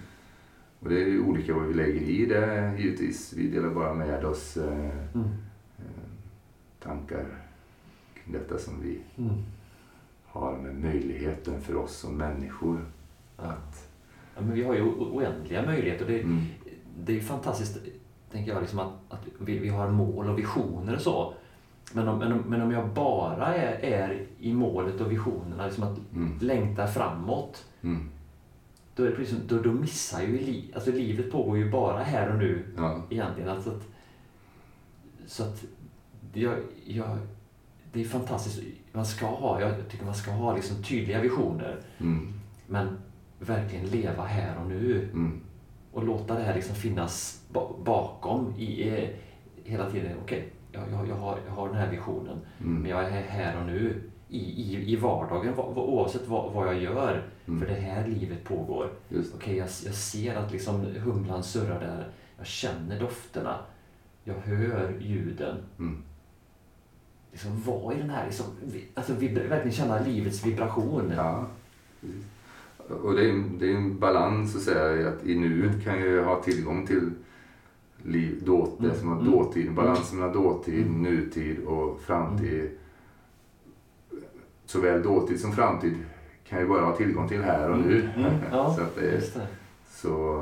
Och 0.80 0.89
det 0.89 1.04
är 1.04 1.19
olika 1.19 1.54
vad 1.54 1.63
vi 1.63 1.74
lägger 1.74 2.02
i 2.02 2.26
det 2.26 2.76
givetvis. 2.80 3.34
Vi 3.34 3.47
delar 3.47 3.69
bara 3.69 3.93
med 3.93 4.26
oss 4.26 4.58
eh, 4.58 4.89
Mm. 5.13 5.28
Tankar 6.84 7.26
kring 8.13 8.34
detta 8.34 8.58
som 8.58 8.82
vi 8.82 9.00
Mm. 9.17 9.34
har 10.26 10.58
med 10.58 10.76
möjligheten 10.76 11.62
för 11.62 11.76
oss 11.76 11.96
som 11.98 12.17
människor. 12.17 12.86
Ja. 13.38 13.54
Ja, 14.36 14.41
men 14.41 14.52
vi 14.54 14.63
har 14.63 14.74
ju 14.74 14.82
oändliga 14.84 15.65
möjligheter. 15.65 16.06
Det, 16.08 16.22
Mm. 16.22 16.39
det 17.00 17.12
är 17.12 17.15
ju 17.15 17.22
fantastiskt, 17.22 17.78
tänker 18.32 18.52
jag, 18.54 18.62
liksom 18.62 18.80
att, 18.80 18.94
att 19.10 19.28
vi, 19.39 19.58
vi 19.60 19.70
har 19.70 19.89
mål 19.89 20.30
och 20.30 20.39
visioner 20.39 20.96
och 20.96 21.02
så. 21.02 21.34
Men 21.94 22.08
om, 22.08 22.20
men 22.20 22.32
om, 22.32 22.39
men 22.39 22.62
om 22.62 22.72
jag 22.72 22.89
bara 22.89 23.56
är, 23.56 23.86
är 23.94 24.26
i 24.39 24.54
målet 24.54 25.02
och 25.02 25.12
visionerna, 25.12 25.65
liksom 25.65 25.84
att 25.84 25.98
Mm. 26.15 26.38
längta 26.41 26.88
framåt, 26.88 27.65
Mm. 27.82 28.10
då, 28.96 29.04
är 29.04 29.10
det 29.10 29.15
precis, 29.15 29.38
då, 29.48 29.60
då 29.62 29.72
missar 29.72 30.22
ju 30.22 30.38
li, 30.38 30.72
alltså 30.76 30.91
livet 30.91 31.32
pågår 31.32 31.58
ju 31.58 31.72
bara 31.72 32.04
här 32.04 32.30
och 32.32 32.38
nu 32.39 32.65
Ja. 32.78 33.02
egentligen. 33.10 33.50
Alltså 33.50 33.70
att, 33.70 33.84
så 35.28 35.44
att 35.44 35.63
jag, 36.39 36.56
jag, 36.86 37.17
det 37.94 38.02
är 38.02 38.06
fantastiskt. 38.06 38.62
Man 38.91 39.06
ska 39.06 39.26
ha, 39.26 39.62
jag 39.62 39.89
tycker 39.89 40.06
man 40.06 40.13
ska 40.15 40.32
ha 40.32 40.56
liksom 40.56 40.84
tydliga 40.84 41.22
visioner. 41.22 41.80
Mm. 42.00 42.34
Men 42.67 42.98
verkligen 43.39 43.86
leva 43.86 44.24
här 44.24 44.58
och 44.60 44.65
nu. 44.70 45.04
Mm. 45.13 45.41
Och 45.91 46.04
låta 46.04 46.34
det 46.36 46.44
här 46.44 46.56
liksom 46.56 46.76
finnas 46.76 47.44
ba- 47.54 47.74
bakom 47.84 48.54
i, 48.58 48.89
eh, 48.89 49.10
hela 49.63 49.89
tiden. 49.89 50.12
Okej, 50.24 50.50
jag, 50.72 50.84
jag, 50.91 51.08
jag, 51.10 51.15
har, 51.15 51.38
jag 51.48 51.54
har 51.54 51.67
den 51.67 51.78
här 51.78 51.91
visionen. 51.91 52.38
Men 52.58 52.67
Mm. 52.78 52.89
jag 52.91 53.04
är 53.06 53.22
här 53.22 53.60
och 53.60 53.65
nu. 53.65 54.02
I, 54.30 54.39
i, 54.39 54.91
i 54.91 54.96
vardagen, 54.96 55.56
va- 55.56 55.72
va- 55.76 55.82
oavsett 55.84 56.28
vad, 56.28 56.54
vad 56.54 56.67
jag 56.67 56.82
gör. 56.82 57.24
Mm. 57.48 57.60
För 57.60 57.67
det 57.67 57.74
här 57.82 58.08
livet 58.08 58.44
pågår. 58.44 58.91
Okej, 59.36 59.56
jag, 59.58 59.67
jag 59.86 59.94
ser 59.94 60.36
att 60.36 60.52
liksom 60.52 60.82
humlan 60.96 61.44
surrar 61.44 61.80
där. 61.80 62.08
Jag 62.38 62.46
känner 62.48 63.00
dofterna. 63.00 63.56
Jag 64.24 64.34
hör 64.34 64.94
ljuden. 65.00 65.58
mm. 65.80 66.04
Liksom 67.32 67.62
vara 67.65 67.94
i 67.96 67.98
den 67.98 68.10
här, 68.10 68.26
liksom, 68.26 68.46
alltså 68.94 69.13
verkligen 69.13 69.72
känna 69.72 70.00
livets 70.00 70.46
vibration. 70.46 71.12
Ja. 71.15 71.46
precis. 72.02 72.26
Och 73.04 73.13
det 73.13 73.30
är, 73.30 73.44
det 73.60 73.72
är 73.72 73.76
en 73.76 74.00
balans 74.00 74.56
att 74.56 74.62
säga 74.62 75.10
att 75.10 75.26
i 75.26 75.36
nuet 75.39 75.84
kan 75.84 76.02
jag 76.02 76.24
ha 76.26 76.41
tillgång 76.44 76.88
till 76.88 77.12
liv, 78.04 78.41
då, 78.46 78.70
det 78.80 78.86
Mm. 78.86 78.98
som 79.00 79.08
har 79.08 79.20
Mm. 79.20 79.32
dåtid, 79.32 79.74
balansen 79.74 80.20
mellan 80.20 80.34
dåtid, 80.34 80.86
Mm. 80.88 81.02
nutid 81.02 81.60
och 81.63 82.02
framtid. 82.02 82.72
Såväl 84.65 85.04
dåtid 85.04 85.39
som 85.39 85.52
framtid 85.52 85.96
kan 86.48 86.60
jag 86.60 86.70
bara 86.70 86.86
ha 86.86 86.96
tillgång 86.96 87.28
till 87.28 87.41
här 87.41 87.70
och 87.70 87.78
nu. 87.78 88.02
Mm. 88.15 88.26
Mm. 88.26 88.39
Ja, 88.52 88.74
Så 88.78 88.82
att 88.82 88.96
det 88.96 89.08
är, 89.12 89.12
det. 89.12 89.48
Så 89.89 90.41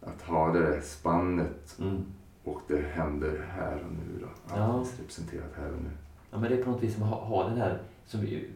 att 0.00 0.22
ha 0.22 0.52
det 0.52 0.82
spannet 0.82 1.76
Mm. 1.80 1.96
Och 2.44 2.60
det 2.68 2.82
händer 2.92 3.46
här 3.56 3.74
och 3.74 3.92
nu 3.92 4.20
då. 4.20 4.28
Ja. 4.48 4.54
Alldeles 4.54 4.98
representerat 4.98 5.52
här 5.56 5.72
och 5.72 5.82
nu. 5.82 5.90
Ja, 6.30 6.38
men 6.38 6.50
det 6.50 6.56
är 6.56 6.62
på 6.62 6.70
något 6.70 6.82
vis 6.82 6.94
som 6.94 7.02
att 7.02 7.08
ha, 7.08 7.24
ha 7.24 7.48
den 7.48 7.58
här, 7.58 7.78
som 8.06 8.20
vi, 8.20 8.48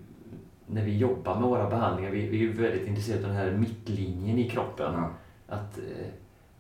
när 0.67 0.85
vi 0.85 0.99
jobbar 0.99 1.41
med 1.41 1.49
våra 1.49 1.71
behandlingar, 1.71 2.11
vi, 2.11 2.29
vi 2.29 2.37
är 2.37 2.41
ju 2.41 2.53
väldigt 2.53 2.89
intresserade 2.89 3.23
av 3.23 3.29
den 3.29 3.39
här 3.39 3.53
mittlinjen 3.53 4.39
i 4.39 4.51
kroppen. 4.51 4.93
Ja. 4.95 5.11
Att, 5.49 5.79
eh, 5.79 6.07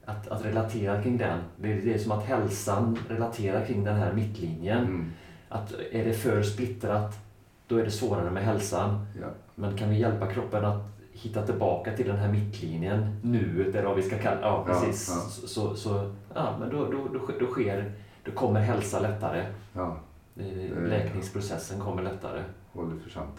att, 0.04 0.28
att 0.28 0.44
relatera 0.44 1.02
kring 1.02 1.18
den. 1.18 1.40
Det 1.56 1.72
är, 1.72 1.82
det 1.82 1.94
är 1.94 1.98
som 1.98 2.12
att 2.12 2.24
hälsan 2.24 2.98
relaterar 3.08 3.66
kring 3.66 3.84
den 3.84 3.96
här 3.96 4.12
mittlinjen. 4.12 4.84
Mm. 4.84 5.10
Att 5.48 5.72
är 5.92 6.04
det 6.04 6.12
för 6.12 6.42
splittrat, 6.42 7.18
då 7.66 7.76
är 7.76 7.84
det 7.84 7.90
svårare 7.90 8.30
med 8.30 8.44
hälsan. 8.44 9.06
Ja. 9.20 9.26
Men 9.54 9.76
kan 9.76 9.90
vi 9.90 9.98
hjälpa 9.98 10.26
kroppen 10.26 10.64
att 10.64 10.93
hitta 11.16 11.46
tillbaka 11.46 11.96
till 11.96 12.07
den 12.07 12.16
här 12.16 12.33
mittlinjen, 12.33 13.16
nuet 13.22 13.74
eller 13.74 13.87
vad 13.88 13.96
vi 13.96 14.03
ska 14.03 14.18
kalla 14.18 14.40
ja, 14.40 14.64
Ja, 14.68 14.74
precis. 14.74 15.09
ja. 15.09 15.20
Så, 15.20 15.46
så, 15.48 15.77
så 15.77 16.12
ja, 16.35 16.57
men 16.61 16.70
då, 16.70 16.90
då, 16.90 17.09
då, 17.12 17.18
sker- 17.18 17.40
då, 17.40 17.46
sker, 17.46 17.92
då 18.24 18.33
kommer 18.33 18.61
hälsa 18.61 19.00
lättare. 19.00 19.46
ja, 19.72 19.96
Eh, 20.37 20.46
är- 20.46 20.87
Läkningsprocessen 20.88 21.81
kommer 21.81 22.03
lättare. 22.03 22.42
håller 22.72 22.96
för 23.00 23.11
sant. 23.11 23.37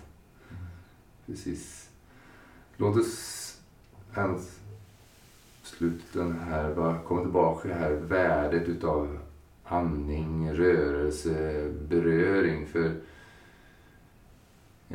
Precis. 1.25 1.89
Låt 2.77 2.97
oss 2.97 3.57
ens 4.17 4.59
sluten 5.63 6.39
här 6.39 6.73
bara 6.73 6.99
komma 6.99 7.21
tillbaka 7.21 7.61
till 7.61 7.69
det 7.69 7.75
här 7.75 7.91
värdet 7.91 8.67
utav 8.67 9.17
andning, 9.63 10.53
rörelse, 10.53 11.63
beröring. 11.89 12.67
För 12.67 12.91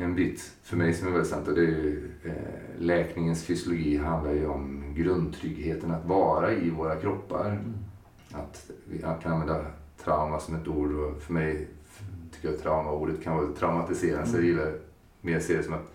en 0.01 0.15
bit 0.15 0.51
för 0.63 0.77
mig 0.77 0.93
som 0.93 1.07
är 1.07 1.11
väldigt 1.11 1.29
sant 1.29 1.47
och 1.47 1.55
det 1.55 1.61
är 1.61 1.65
ju 1.65 2.11
eh, 2.23 2.79
läkningens 2.79 3.43
fysiologi 3.43 3.97
handlar 3.97 4.33
ju 4.33 4.47
om 4.47 4.83
grundtryggheten 4.95 5.91
att 5.91 6.05
vara 6.05 6.53
i 6.53 6.69
våra 6.69 6.95
kroppar. 6.95 7.49
Mm. 7.49 7.73
Att 8.31 8.71
jag 9.01 9.21
kan 9.21 9.31
använda 9.31 9.65
trauma 10.03 10.39
som 10.39 10.55
ett 10.55 10.67
ord 10.67 10.91
och 10.91 11.21
för 11.21 11.33
mig 11.33 11.67
tycker 12.31 12.49
jag 12.49 12.59
traumaordet 12.59 13.23
kan 13.23 13.37
vara 13.37 13.47
traumatiserande. 13.47 14.27
Så 14.27 14.37
jag 14.37 14.45
gillar 14.45 14.73
mer 15.21 15.37
att 15.37 15.43
se 15.43 15.57
det 15.57 15.63
som 15.63 15.73
att 15.73 15.93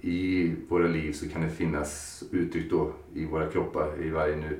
i 0.00 0.54
våra 0.68 0.86
liv 0.86 1.12
så 1.12 1.28
kan 1.28 1.42
det 1.42 1.50
finnas 1.50 2.24
uttryck 2.30 2.70
då 2.70 2.92
i 3.14 3.26
våra 3.26 3.46
kroppar, 3.46 4.02
i 4.02 4.10
varje 4.10 4.36
nu, 4.36 4.58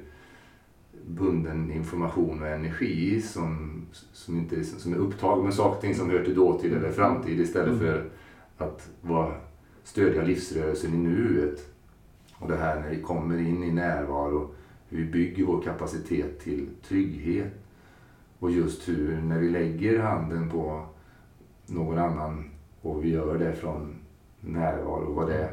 bunden 1.06 1.70
information 1.70 2.42
och 2.42 2.48
energi 2.48 3.22
som, 3.22 3.82
som, 4.12 4.38
inte, 4.38 4.64
som 4.64 4.92
är 4.92 4.96
upptagen 4.96 5.44
med 5.44 5.54
saker 5.54 5.76
och 5.76 5.80
ting 5.80 5.94
som 5.94 6.10
hör 6.10 6.24
till 6.24 6.34
dåtid 6.34 6.72
eller 6.72 6.92
framtid 6.92 7.40
istället 7.40 7.78
för 7.78 8.10
att 8.58 8.90
vara, 9.00 9.34
stödja 9.84 10.22
livsrörelsen 10.22 10.94
i 10.94 10.96
nuet. 10.96 11.68
Och 12.38 12.48
det 12.48 12.56
här 12.56 12.80
när 12.80 12.90
vi 12.90 13.02
kommer 13.02 13.38
in 13.38 13.62
i 13.62 13.72
närvaro, 13.72 14.54
hur 14.88 14.98
vi 14.98 15.04
bygger 15.04 15.44
vår 15.44 15.62
kapacitet 15.62 16.40
till 16.40 16.68
trygghet. 16.88 17.52
Och 18.38 18.50
just 18.50 18.88
hur, 18.88 19.20
när 19.20 19.38
vi 19.38 19.48
lägger 19.48 19.98
handen 19.98 20.50
på 20.50 20.86
någon 21.66 21.98
annan 21.98 22.50
och 22.82 23.04
vi 23.04 23.10
gör 23.10 23.38
det 23.38 23.52
från 23.52 23.94
närvaro, 24.40 25.12
vad 25.12 25.28
det 25.28 25.50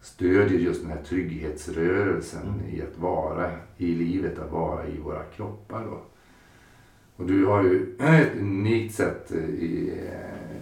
stödjer 0.00 0.58
just 0.58 0.82
den 0.82 0.90
här 0.90 1.02
trygghetsrörelsen 1.02 2.48
mm. 2.48 2.74
i 2.74 2.82
att 2.82 2.98
vara 2.98 3.50
i 3.76 3.94
livet, 3.94 4.38
att 4.38 4.52
vara 4.52 4.86
i 4.86 4.98
våra 4.98 5.22
kroppar. 5.22 5.84
Då. 5.84 6.00
Och 7.16 7.26
du 7.26 7.44
har 7.46 7.62
ju 7.62 7.96
ett 8.00 8.36
unikt 8.40 8.94
sätt, 8.94 9.32
i, 9.32 9.92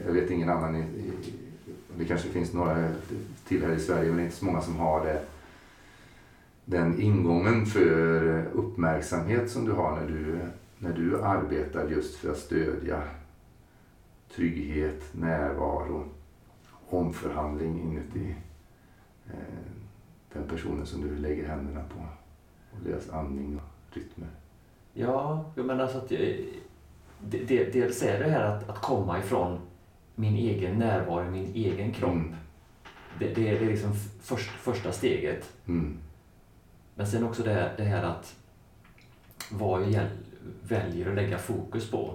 jag 0.07 0.13
vet 0.13 0.31
ingen 0.31 0.49
annan, 0.49 0.77
i, 0.77 1.13
det 1.99 2.05
kanske 2.05 2.29
finns 2.29 2.53
några 2.53 2.89
till 3.49 3.65
här 3.65 3.73
i 3.73 3.81
Sverige, 3.81 4.09
men 4.09 4.17
det 4.17 4.23
är 4.23 4.25
inte 4.25 4.37
så 4.37 4.45
många 4.45 4.61
som 4.61 4.77
har 4.77 5.05
det, 5.05 5.23
den 6.65 7.01
ingången 7.01 7.67
för 7.67 8.45
uppmärksamhet 8.53 9.51
som 9.51 9.65
du 9.65 9.73
har 9.73 10.01
när 10.01 10.09
du, 10.09 10.39
när 10.79 10.93
du 10.93 11.23
arbetar 11.23 11.89
just 11.89 12.17
för 12.17 12.31
att 12.31 12.39
stödja 12.39 13.03
trygghet, 14.35 15.03
närvaro, 15.13 16.05
omförhandling 16.89 17.81
inuti 17.81 18.35
eh, 19.27 19.35
den 20.33 20.49
personen 20.49 20.87
som 20.87 21.01
du 21.01 21.17
lägger 21.17 21.49
händerna 21.49 21.81
på 21.95 22.01
och 22.71 22.85
deras 22.85 23.11
andning 23.11 23.57
och 23.57 23.97
rytmer. 23.97 24.29
Ja, 24.93 25.45
jag 25.55 25.67
menar 25.67 25.87
så 25.87 25.99
alltså 25.99 26.15
att 26.15 26.21
jag, 26.21 26.45
det, 27.21 27.73
dels 27.73 28.03
är 28.03 28.19
det 28.19 28.31
här 28.31 28.45
att, 28.45 28.69
att 28.69 28.83
komma 28.83 29.19
ifrån 29.19 29.59
min 30.21 30.35
egen 30.35 30.79
närvaro, 30.79 31.31
min 31.31 31.55
egen 31.55 31.93
kropp. 31.93 32.13
Mm. 32.13 32.35
Det, 33.19 33.27
det, 33.27 33.43
det, 33.43 33.65
är 33.65 33.71
liksom 33.71 33.95
först, 34.21 34.51
första 34.51 34.93
steget. 34.93 35.53
Mm. 35.67 35.99
Men 36.95 37.07
sen 37.07 37.25
också 37.25 37.43
det 37.43 37.53
här, 37.53 37.75
det 37.77 37.85
här 37.85 38.03
att 38.03 38.37
vad 39.51 39.91
jag 39.91 40.07
väljer 40.63 41.09
att 41.09 41.15
lägga 41.15 41.39
fokus 41.39 41.91
på. 41.91 42.15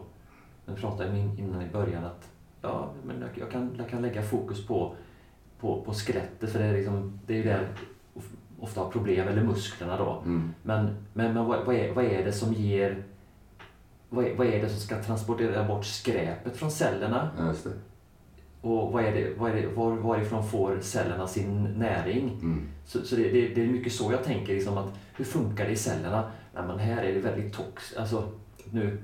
Jag 0.65 0.77
pratade 0.77 1.17
innan 1.17 1.61
i 1.61 1.69
början 1.71 2.05
att 2.05 2.29
ja, 2.61 2.93
men 3.03 3.23
jag, 3.35 3.51
kan, 3.51 3.75
jag 3.77 3.89
kan 3.89 4.01
lägga 4.01 4.23
fokus 4.23 4.67
på, 4.67 4.95
på, 5.59 5.81
på 5.81 5.93
skelettet 5.93 6.51
för 6.51 6.59
det 6.59 6.65
är, 6.65 6.73
liksom, 6.73 7.19
det 7.25 7.33
är 7.33 7.37
ju 7.37 7.43
där 7.43 7.67
ofta 8.59 8.81
har 8.81 8.91
problem, 8.91 9.27
eller 9.27 9.43
musklerna 9.43 9.97
då. 9.97 10.21
Mm. 10.25 10.53
Men, 10.63 10.85
men, 11.13 11.33
men 11.33 11.45
vad, 11.45 11.65
vad, 11.65 11.75
är, 11.75 11.93
vad 11.93 12.05
är 12.05 12.25
det 12.25 12.33
som 12.33 12.53
ger 12.53 13.03
vad 14.09 14.25
är, 14.25 14.35
vad 14.35 14.47
är 14.47 14.61
det 14.61 14.69
som 14.69 14.79
ska 14.79 15.03
transportera 15.03 15.67
bort 15.67 15.85
skräpet 15.85 16.57
från 16.57 16.71
cellerna? 16.71 17.29
Ja, 18.65 18.71
och 18.71 18.91
vad 18.91 19.06
är 19.06 19.12
det, 19.12 19.34
vad 19.38 19.51
är 19.51 19.56
det, 19.56 19.67
var, 19.67 19.91
varifrån 19.91 20.49
får 20.49 20.78
cellerna 20.82 21.28
sin 21.28 21.63
näring? 21.63 22.30
Mm. 22.41 22.67
Så, 22.86 23.01
så 23.01 23.15
det, 23.15 23.23
det, 23.23 23.47
det, 23.47 23.62
är 23.62 23.67
mycket 23.67 23.93
så 23.93 24.12
jag 24.12 24.23
tänker, 24.23 24.54
liksom 24.54 24.78
att 24.78 24.93
hur 25.15 25.25
funkar 25.25 25.65
det 25.65 25.71
i 25.71 25.75
cellerna? 25.75 26.32
Nej, 26.54 26.63
men 26.67 26.80
här 26.80 27.04
är 27.04 27.13
det 27.13 27.19
väldigt 27.19 27.54
tox, 27.54 27.95
alltså, 27.97 28.32
nu, 28.71 28.97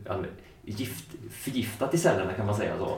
gift, 0.64 1.06
förgiftat 1.32 1.94
i 1.94 1.98
cellerna 1.98 2.34
kan 2.34 2.46
man 2.46 2.56
säga 2.56 2.78
så. 2.78 2.98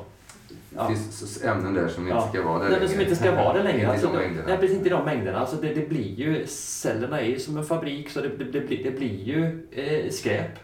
Det 0.69 0.88
finns 0.88 1.43
ämnen 1.43 1.73
där 1.73 1.88
som 1.88 2.08
inte 2.08 2.28
ska 2.30 2.43
vara 2.43 2.63
där 2.63 2.69
nej, 2.69 2.80
längre. 2.80 2.89
Som 2.89 3.02
inte 3.02 3.15
ska 3.15 3.36
vara 3.36 3.54
där 3.54 3.63
längre. 3.63 3.88
Alltså, 3.91 4.12
nej, 4.47 4.58
precis 4.58 4.78
inte 4.78 4.89
de 4.89 5.06
mängderna. 5.06 5.39
Alltså, 5.39 5.56
det, 5.62 5.73
det 5.73 5.89
blir 5.89 6.15
ju, 6.15 6.47
cellerna 6.47 7.21
är 7.21 7.26
ju 7.26 7.39
som 7.39 7.58
en 7.58 7.65
fabrik 7.65 8.10
så 8.10 8.21
det, 8.21 8.30
det, 8.30 8.62
blir, 8.62 8.84
det 8.84 8.91
blir 8.91 9.23
ju 9.23 9.67
eh, 9.71 10.12
skräp. 10.12 10.60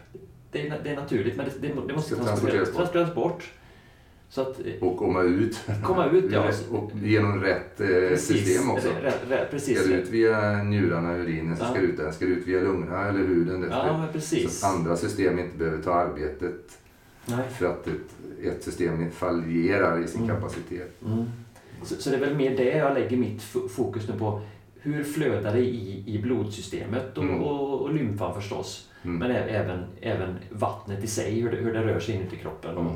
Det 0.50 0.68
är, 0.68 0.80
det 0.84 0.90
är 0.90 0.96
naturligt 0.96 1.36
men 1.36 1.46
det, 1.60 1.68
det, 1.86 1.94
måste 1.94 2.16
transporteras, 2.16 2.72
transporteras 2.72 3.14
bort. 3.14 3.52
Så 4.30 4.40
att, 4.40 4.60
eh, 4.66 4.88
och 4.88 4.96
komma 4.96 5.22
ut. 5.22 5.60
Komma 5.82 6.10
ut 6.10 6.32
ja. 6.32 6.50
och 6.70 6.90
genom 7.02 7.40
rätt 7.40 7.80
eh, 7.80 7.86
precis, 7.86 8.44
system 8.44 8.70
också. 8.70 8.88
Rätt, 9.02 9.20
rätt, 9.28 9.50
precis. 9.50 9.78
Ska 9.80 9.88
det 9.88 9.94
ut 9.94 10.08
via 10.08 10.62
njurarna, 10.62 11.16
urinen, 11.16 11.56
så 11.56 11.64
ja. 11.64 11.70
ska 11.70 11.80
det 11.80 11.86
ut 11.86 11.96
där. 11.96 12.10
Ska 12.10 12.24
det 12.24 12.30
ut 12.30 12.46
via 12.46 12.60
lungorna 12.60 13.08
eller 13.08 13.18
huden. 13.18 13.68
Ja. 13.70 14.08
Så 14.20 14.66
att 14.66 14.74
andra 14.74 14.96
system 14.96 15.38
inte 15.38 15.58
behöver 15.58 15.82
ta 15.82 15.94
arbetet. 15.94 16.78
Nej. 17.26 17.48
För 17.58 17.66
att 17.66 17.86
ett, 17.86 18.44
ett 18.44 18.64
system 18.64 19.10
fallerar 19.10 20.04
i 20.04 20.08
sin 20.08 20.22
mm. 20.22 20.36
kapacitet. 20.36 21.02
Mm. 21.06 21.24
Så, 21.82 21.94
så, 21.94 22.10
det 22.10 22.16
är 22.16 22.20
väl 22.20 22.36
mer 22.36 22.56
det 22.56 22.76
jag 22.76 22.94
lägger 22.94 23.16
mitt 23.16 23.42
fokus 23.70 24.08
nu 24.08 24.18
på. 24.18 24.40
Hur 24.80 25.04
flödar 25.04 25.52
det 25.52 25.60
i, 25.60 26.04
i 26.06 26.22
blodsystemet 26.22 27.18
och, 27.18 27.24
mm. 27.24 27.42
och, 27.42 27.80
och 27.80 27.94
lymfan 27.94 28.34
förstås. 28.34 28.90
Mm. 29.02 29.18
Men 29.18 29.30
även, 29.30 29.84
även 30.00 30.34
vattnet 30.50 31.04
i 31.04 31.06
sig, 31.06 31.40
hur 31.40 31.50
det, 31.50 31.56
hur 31.56 31.72
det 31.72 31.82
rör 31.82 32.00
sig 32.00 32.14
inuti 32.14 32.36
kroppen. 32.36 32.76
Och, 32.76 32.92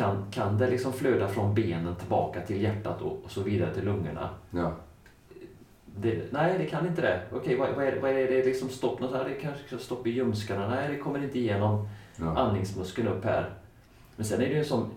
kan, 0.00 0.24
kan 0.30 0.58
det 0.58 0.70
liksom 0.70 0.92
flöda 0.92 1.28
från 1.28 1.54
benen 1.54 1.96
tillbaka 1.96 2.40
till 2.40 2.62
hjärtat 2.62 3.02
och, 3.02 3.24
och 3.24 3.30
så 3.30 3.42
vidare 3.42 3.74
till 3.74 3.84
lungorna? 3.84 4.28
Ja. 4.50 4.72
Det, 5.96 6.32
nej, 6.32 6.58
det 6.58 6.66
kan 6.66 6.86
inte 6.86 7.02
det. 7.02 7.22
Okej, 7.32 7.56
vad, 7.56 7.74
vad, 7.74 7.84
är, 7.84 8.00
vad 8.00 8.10
är 8.10 8.14
det 8.28 8.44
liksom 8.44 8.68
stopp? 8.68 9.00
Något 9.00 9.12
här, 9.12 9.24
det 9.24 9.34
kanske 9.34 9.78
stopp 9.78 10.06
i 10.06 10.10
ljumskarna? 10.10 10.68
Nej, 10.68 10.88
det 10.88 10.98
kommer 10.98 11.24
inte 11.24 11.38
igenom 11.38 11.88
ja. 12.16 12.38
andningsmuskeln 12.38 13.08
upp 13.08 13.24
här. 13.24 13.50
Men 14.16 14.26
sen 14.26 14.40
är 14.40 14.46
det 14.46 14.52
ju 14.52 14.58
en 14.58 14.64
sån 14.64 14.90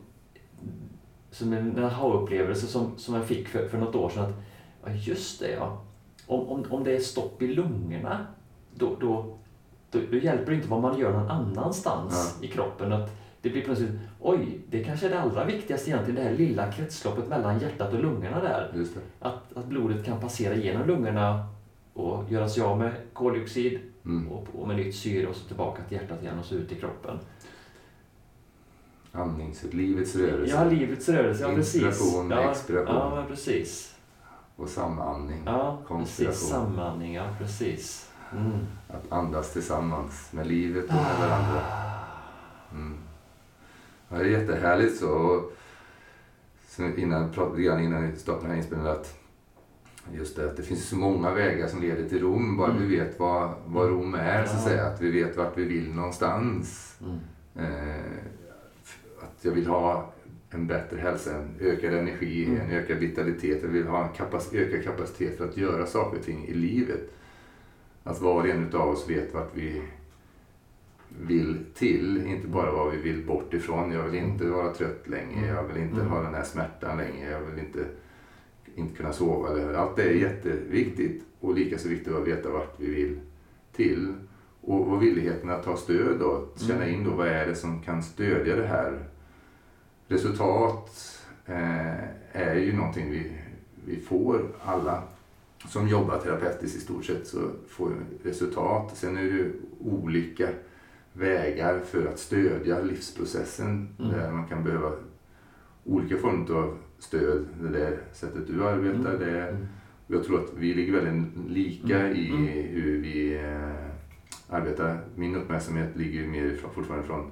som 1.32 1.54
en 1.54 1.84
aha-upplevelse 1.84 2.68
som, 2.68 2.98
som 2.98 3.16
jag 3.16 3.26
fick 3.26 3.48
för, 3.48 3.68
för 3.68 3.78
något 3.78 3.96
år 3.96 4.10
sedan. 4.10 4.24
Att, 4.24 4.34
ja, 4.86 4.92
just 4.92 5.40
det 5.40 5.52
ja. 5.52 5.82
Om, 6.28 6.48
om, 6.48 6.66
om 6.70 6.84
det 6.84 6.96
är 6.96 7.00
stopp 7.00 7.42
i 7.42 7.48
lungorna, 7.48 8.28
då, 8.76 8.96
då, 9.00 9.38
då, 9.92 10.00
då 10.12 10.18
hjälper 10.18 10.52
det 10.52 10.56
inte 10.56 10.68
vad 10.70 10.82
man 10.82 11.00
gör 11.00 11.12
någon 11.12 11.30
annanstans 11.30 12.38
ja. 12.42 12.48
i 12.48 12.52
kroppen. 12.52 12.94
Att, 12.94 13.23
det 13.44 13.50
blir 13.50 13.62
plötsligt, 13.62 13.92
oj, 14.20 14.60
det 14.70 14.84
kanske 14.84 15.06
är 15.06 15.10
det 15.10 15.20
allra 15.20 15.46
viktigaste 15.46 15.90
egentligen, 15.90 16.16
det 16.16 16.30
här 16.30 16.38
lilla 16.38 16.72
kretsloppet 16.72 17.30
mellan 17.30 17.60
hjärtat 17.60 17.94
och 17.94 18.00
lungorna 18.00 18.42
där. 18.42 18.86
Att, 19.20 19.58
att 19.58 19.66
blodet 19.66 20.06
kan 20.06 20.20
passera 20.20 20.56
genom 20.56 20.88
lungorna 20.88 21.48
och 21.94 22.32
göra 22.32 22.50
sig 22.50 22.64
av 22.64 22.80
med 22.80 22.92
koldioxid 23.14 23.80
mm. 24.06 24.28
och, 24.28 24.48
och 24.54 24.68
med 24.68 24.78
nytt 24.78 24.96
syre 24.96 25.28
och 25.28 25.36
så 25.36 25.48
tillbaka 25.48 25.84
till 25.84 25.98
hjärtat 25.98 26.22
igen 26.22 26.40
och 26.40 26.46
så 26.46 26.56
ut 26.56 26.72
i 26.72 26.76
kroppen. 26.76 27.20
Andnings, 29.12 29.64
livets 29.72 30.16
rörelse. 30.16 30.56
Ja, 30.56 30.64
livets 30.64 31.10
rörelse, 31.10 31.44
ja 31.44 31.56
precis. 31.56 31.84
Inspiration, 31.84 32.30
ja, 32.32 32.52
expiration. 32.52 32.96
Ja, 32.96 33.26
precis. 33.28 33.96
Och 34.56 34.70
samandning, 34.70 35.44
ja, 35.46 35.78
Precis, 35.88 36.50
samandning, 36.50 37.14
ja 37.14 37.28
precis. 37.40 38.10
Mm. 38.32 38.52
Att 38.88 39.12
andas 39.12 39.54
tillsammans 39.54 40.34
med 40.34 40.48
livet 40.48 40.86
och 40.86 40.94
med 40.94 41.20
varandra. 41.20 41.62
Mm. 42.72 42.98
Ja, 44.14 44.20
det 44.20 44.26
är 44.26 44.40
jättehärligt 44.40 44.98
så. 44.98 45.10
Och 45.10 45.54
sen 46.68 47.00
innan, 47.00 47.32
pratade 47.32 47.62
grann 47.62 47.84
innan 47.84 48.12
vi 48.12 48.18
startade 48.18 48.44
den 48.44 48.52
här 48.52 48.58
inspelningen 48.58 48.92
att 48.92 49.20
just 50.14 50.36
det 50.36 50.46
att 50.46 50.58
det 50.58 50.64
finns 50.64 50.90
så 50.90 50.96
många 50.96 51.32
vägar 51.32 51.68
som 51.68 51.82
leder 51.82 52.10
till 52.10 52.22
Rom. 52.22 52.58
Bara 52.58 52.72
mm. 52.72 52.88
vi 52.88 52.98
vet 52.98 53.20
vad, 53.20 53.54
vad 53.66 53.90
Rom 53.90 54.14
är, 54.14 54.46
så 54.46 54.56
att 54.56 54.64
säga. 54.64 54.86
Att 54.86 55.02
vi 55.02 55.12
vet 55.12 55.38
vart 55.38 55.58
vi 55.58 55.64
vill 55.64 55.94
någonstans. 55.94 56.98
Mm. 57.02 57.20
Eh, 57.56 58.06
att 59.20 59.46
jag 59.46 59.52
vill 59.52 59.68
ha 59.68 60.14
en 60.50 60.68
bättre 60.68 61.00
hälsa, 61.00 61.36
en 61.36 61.56
ökad 61.60 61.94
energi, 61.94 62.46
mm. 62.46 62.62
en 62.62 62.72
ökad 62.72 62.98
vitalitet. 62.98 63.64
Jag 63.64 63.70
vill 63.70 63.88
ha 63.88 64.08
en 64.08 64.14
kapac 64.14 64.54
ökad 64.54 64.84
kapacitet 64.84 65.38
för 65.38 65.50
att 65.50 65.58
göra 65.58 65.86
saker 65.86 66.18
och 66.18 66.26
ting 66.26 66.48
i 66.48 66.54
livet. 66.54 67.14
Att 68.04 68.22
var 68.22 68.42
och 68.42 68.48
en 68.48 68.76
av 68.76 68.90
oss 68.90 69.10
vet 69.10 69.34
vart 69.34 69.52
vi 69.54 69.82
vill 71.22 71.66
till, 71.74 72.28
inte 72.28 72.48
bara 72.48 72.72
vad 72.72 72.92
vi 72.92 72.98
vill 72.98 73.26
bort 73.26 73.54
ifrån. 73.54 73.92
Jag 73.92 74.04
vill 74.04 74.24
inte 74.24 74.46
vara 74.46 74.74
trött 74.74 75.08
länge, 75.08 75.38
mm. 75.38 75.56
jag 75.56 75.64
vill 75.64 75.84
inte 75.84 76.02
mm. 76.02 76.08
ha 76.08 76.22
den 76.22 76.34
här 76.34 76.44
smärtan 76.44 76.98
länge, 76.98 77.32
jag 77.32 77.42
vill 77.42 77.60
inte, 77.66 77.86
inte 78.76 78.96
kunna 78.96 79.14
sova. 79.14 79.78
Allt 79.78 79.96
det 79.96 80.04
är 80.04 80.14
jätteviktigt 80.14 81.24
och 81.40 81.56
lika 81.56 81.78
så 81.78 81.90
viktigt 81.90 82.14
att 82.14 82.28
veta 82.28 82.50
vart 82.50 82.80
vi 82.80 82.92
vill 82.92 83.20
till. 83.72 84.14
Och, 84.62 84.88
och 84.88 85.04
villigheten 85.04 85.50
att 85.50 85.64
ta 85.64 85.78
stöd 85.78 86.22
och 86.22 86.54
känna 86.56 86.84
mm. 86.84 86.96
in 86.96 87.04
då 87.04 87.12
vad 87.12 87.28
är 87.28 87.48
det 87.48 87.56
som 87.56 87.82
kan 87.82 88.04
stödja 88.04 88.56
det 88.56 88.68
här. 88.68 89.00
Resultat 90.08 90.92
eh, 91.46 92.04
är 92.32 92.56
ju 92.56 92.74
någonting 92.74 93.12
vi, 93.12 93.32
vi 93.86 94.00
får 94.00 94.42
alla 94.64 95.04
som 95.68 95.88
jobbar 95.88 96.18
terapeutiskt 96.18 96.78
i 96.78 96.80
stort 96.80 97.06
sett 97.06 97.28
så 97.28 97.40
får 97.68 97.92
resultat. 98.24 98.98
Sen 98.98 99.18
är 99.18 99.22
det 99.22 99.30
ju 99.30 99.54
olika 99.80 100.50
vägar 101.14 101.80
för 101.80 102.08
att 102.08 102.20
stödja 102.20 102.82
livsprocessen. 102.82 103.96
Mm. 104.00 104.12
Där 104.12 104.32
man 104.32 104.48
kan 104.48 104.64
behöva 104.64 104.92
olika 105.84 106.18
former 106.18 106.54
av 106.54 106.78
stöd. 107.00 107.46
Det 107.62 107.70
där 107.70 107.98
sättet 108.14 108.48
du 108.48 108.68
arbetar. 108.68 109.16
Mm. 109.16 109.20
Det, 109.20 109.58
jag 110.08 110.24
tror 110.24 110.44
att 110.44 110.54
vi 110.58 110.74
ligger 110.74 110.94
väldigt 110.94 111.52
lika 111.52 112.00
mm. 112.00 112.18
i 112.18 112.30
mm. 112.30 112.48
hur 112.48 113.02
vi 113.02 113.36
eh, 113.36 114.56
arbetar. 114.56 115.00
Min 115.16 115.36
uppmärksamhet 115.36 115.96
ligger 115.96 116.28
mer 116.28 116.46
ifrån, 116.46 116.72
fortfarande 116.74 117.08
från 117.08 117.32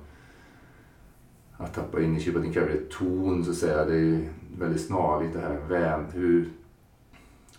att 1.58 1.74
tappa 1.74 2.02
in 2.02 2.18
i 2.18 2.20
Chibatin 2.20 2.54
Cabaret 2.54 2.90
ton 2.90 3.46
så 3.46 3.52
att 3.52 3.58
säga. 3.58 3.86
Det 3.86 3.96
är 3.96 4.30
väldigt 4.58 4.86
snarligt 4.86 5.34
det 5.34 5.40
här. 5.40 5.60
Väm, 5.70 6.06
hur, 6.14 6.50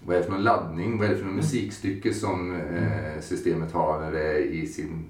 vad 0.04 0.16
är 0.16 0.20
det 0.20 0.26
för 0.26 0.32
någon 0.32 0.44
laddning? 0.44 0.98
Vad 0.98 1.06
är 1.06 1.10
det 1.10 1.16
för 1.16 1.26
någon 1.26 1.36
musikstycke 1.36 2.14
som 2.14 2.54
eh, 2.54 3.20
systemet 3.20 3.72
har 3.72 4.00
när 4.00 4.12
det 4.12 4.22
är 4.22 4.38
i 4.38 4.66
sin 4.66 5.04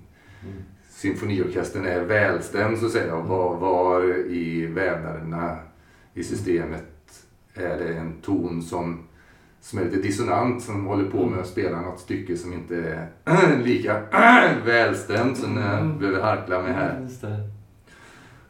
symfoniorkestern 0.93 1.87
är 1.87 2.01
välstämd 2.01 2.79
så 2.79 2.87
att 2.87 2.93
säga. 2.93 3.17
Och 3.17 3.29
var, 3.29 3.57
var 3.57 4.27
i 4.27 4.67
vävnaderna 4.67 5.59
i 6.15 6.25
systemet 6.25 6.85
är 7.55 7.79
det 7.79 7.95
en 7.95 8.13
ton 8.23 8.63
som, 8.63 8.99
som 9.61 9.79
är 9.79 9.85
lite 9.85 9.97
dissonant 9.97 10.63
som 10.63 10.87
håller 10.87 11.11
på 11.11 11.27
med 11.27 11.41
att 11.41 11.47
spela 11.47 11.81
något 11.81 12.01
stycke 12.01 12.37
som 12.37 12.53
inte 12.53 12.77
är 13.25 13.59
lika 13.65 14.03
välstämt 14.65 15.39
som 15.39 15.57
jag 15.57 15.99
behöver 15.99 16.23
harkla 16.23 16.63
med 16.63 16.75
här. 16.75 17.09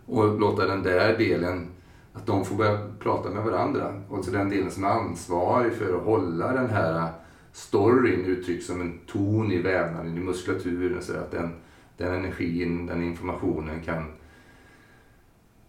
Och 0.06 0.40
låta 0.40 0.66
den 0.66 0.82
där 0.82 1.18
delen, 1.18 1.68
att 2.12 2.26
de 2.26 2.44
får 2.44 2.56
börja 2.56 2.78
prata 2.98 3.30
med 3.30 3.44
varandra. 3.44 4.02
Och 4.08 4.24
så 4.24 4.30
den 4.30 4.50
delen 4.50 4.70
som 4.70 4.84
är 4.84 4.88
ansvarig 4.88 5.72
för 5.72 5.96
att 5.96 6.04
hålla 6.04 6.52
den 6.52 6.70
här 6.70 7.08
storyn 7.52 8.24
uttryckt 8.24 8.64
som 8.64 8.80
en 8.80 8.98
ton 9.06 9.52
i 9.52 9.62
vävnaden, 9.62 10.16
i 10.16 10.20
muskulaturen. 10.20 11.02
Så 11.02 11.12
att 11.12 11.30
den, 11.30 11.54
den 12.02 12.14
energin, 12.14 12.86
den 12.86 13.02
informationen 13.02 13.82
kan 13.82 14.04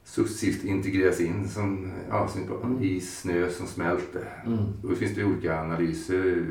successivt 0.03 0.63
integreras 0.63 1.21
in 1.21 1.49
som, 1.49 1.91
ja, 2.09 2.27
som 2.27 2.51
om, 2.61 2.83
is, 2.83 3.19
snö 3.19 3.49
som 3.49 3.67
smälter. 3.67 4.43
Mm. 4.45 4.57
Och 4.83 4.89
då 4.89 4.95
finns 4.95 5.15
det 5.15 5.23
olika 5.23 5.59
analyser. 5.61 6.45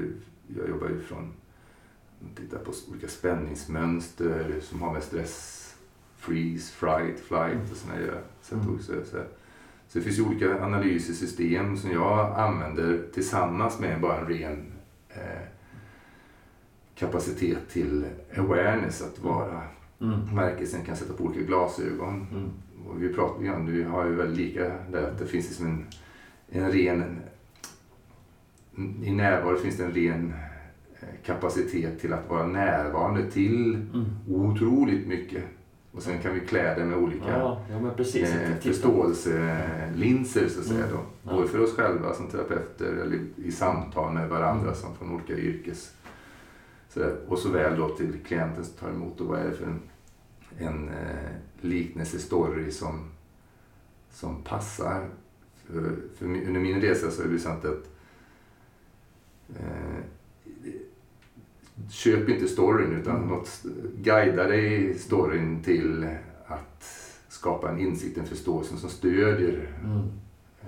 Jag 0.57 0.68
jobbar 0.68 0.88
ju 0.88 1.01
från 1.01 1.33
tittar 2.35 2.59
på 2.59 2.73
olika 2.90 3.09
spänningsmönster 3.09 4.55
som 4.61 4.83
har 4.83 4.92
med 4.92 5.03
stress, 5.03 5.59
freeze, 6.16 6.73
fright, 6.73 7.21
flight 7.21 7.71
och 7.71 7.77
sådana 7.77 7.99
grejer. 8.01 8.21
Så, 8.42 8.55
Mm. 8.55 8.79
så, 8.79 8.92
så, 9.05 9.16
så 9.88 9.99
det 9.99 10.01
finns 10.01 10.18
ju 10.18 10.23
olika 10.23 10.64
analysersystem 10.64 11.77
som 11.77 11.90
jag 11.90 12.38
använder 12.40 13.03
tillsammans 13.14 13.81
med 13.81 14.01
bara 14.01 14.21
en 14.21 14.27
ren 14.27 14.73
eh, 15.09 15.42
kapacitet 17.07 17.59
till 17.73 18.05
awareness, 18.37 19.03
att 19.03 19.19
vara 19.25 19.61
Mm. 20.01 20.35
märkelsen 20.35 20.85
kan 20.85 20.97
sätta 20.97 21.12
på 21.15 21.25
olika 21.25 21.41
glasögon. 21.41 22.27
Mm. 22.33 22.49
Och 22.88 23.03
vi 23.03 23.09
pratar 23.15 23.43
ju 23.45 23.53
om, 23.53 23.67
vi 23.67 23.83
har 23.83 24.05
ju 24.07 24.15
väldigt 24.15 24.37
lika 24.38 24.73
där, 24.93 25.03
att 25.03 25.19
det 25.19 25.27
finns 25.27 25.49
liksom 25.49 25.67
en, 25.67 25.85
en 26.51 26.73
ren, 26.73 27.21
i 29.03 29.11
närvaro 29.12 29.57
finns 29.57 29.77
det 29.77 29.85
en 29.85 29.93
ren 29.93 30.33
eh, 31.01 31.09
kapacitet 31.27 32.01
till 32.01 32.12
att 32.12 32.29
vara 32.31 32.47
närvarande 32.47 33.31
till 33.31 33.75
Mm. 33.75 34.05
otroligt 34.29 35.07
mycket. 35.07 35.43
Och 35.93 36.03
sen 36.03 36.19
kan 36.19 36.35
vi 36.35 36.41
klä 36.41 36.75
det 36.75 36.85
med 36.85 36.99
olika 36.99 37.29
Ja, 37.38 37.61
ja, 37.71 37.91
precis. 37.97 38.35
eh, 38.35 38.57
förståelselinser 38.61 40.49
så 40.49 40.61
att 40.61 40.67
säga 40.67 40.85
Mm. 40.85 40.91
då. 40.97 41.01
Ja. 41.23 41.33
Både 41.37 41.49
för 41.49 41.61
oss 41.61 41.77
själva 41.77 42.15
som 42.15 42.27
terapeuter 42.29 42.93
eller 42.93 43.19
i 43.37 43.53
samtal 43.53 44.12
med 44.15 44.29
varandra 44.29 44.62
Mm. 44.67 44.75
som 44.75 44.95
från 44.95 45.15
olika 45.15 45.33
yrkes... 45.37 45.93
Sådär. 46.92 47.16
Och 47.28 47.38
såväl 47.38 47.78
då 47.78 47.88
till 47.88 48.18
klienten 48.26 48.64
som 48.64 48.74
tar 48.74 48.88
emot 48.90 49.20
och 49.20 49.26
vad 49.26 49.38
är 49.40 49.44
det 49.44 49.52
för 49.57 49.64
en, 49.66 49.81
en 50.59 50.88
eh, 50.88 51.31
liknelsestory 51.61 52.70
som, 52.70 53.11
som 54.11 54.42
passar. 54.42 55.09
För, 55.66 55.96
för 56.18 56.26
mi- 56.26 56.46
under 56.46 56.61
min 56.61 56.81
resa 56.81 57.11
så 57.11 57.22
är 57.22 57.28
det 57.28 57.38
sant 57.38 57.64
att 57.64 57.90
eh, 59.59 60.02
köp 61.90 62.28
inte 62.28 62.48
storyn 62.48 62.92
utan 62.92 63.16
Mm. 63.16 63.28
något, 63.28 63.62
guida 64.02 64.44
dig 64.48 64.90
i 64.90 64.98
storyn 64.98 65.62
till 65.62 66.16
att 66.46 66.85
skapa 67.28 67.70
en 67.70 67.78
insikt, 67.81 68.18
en 68.18 68.26
förståelse 68.26 68.76
som 68.76 68.90
stödjer 68.90 69.68
Mm. 69.85 69.98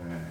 eh, 0.00 0.22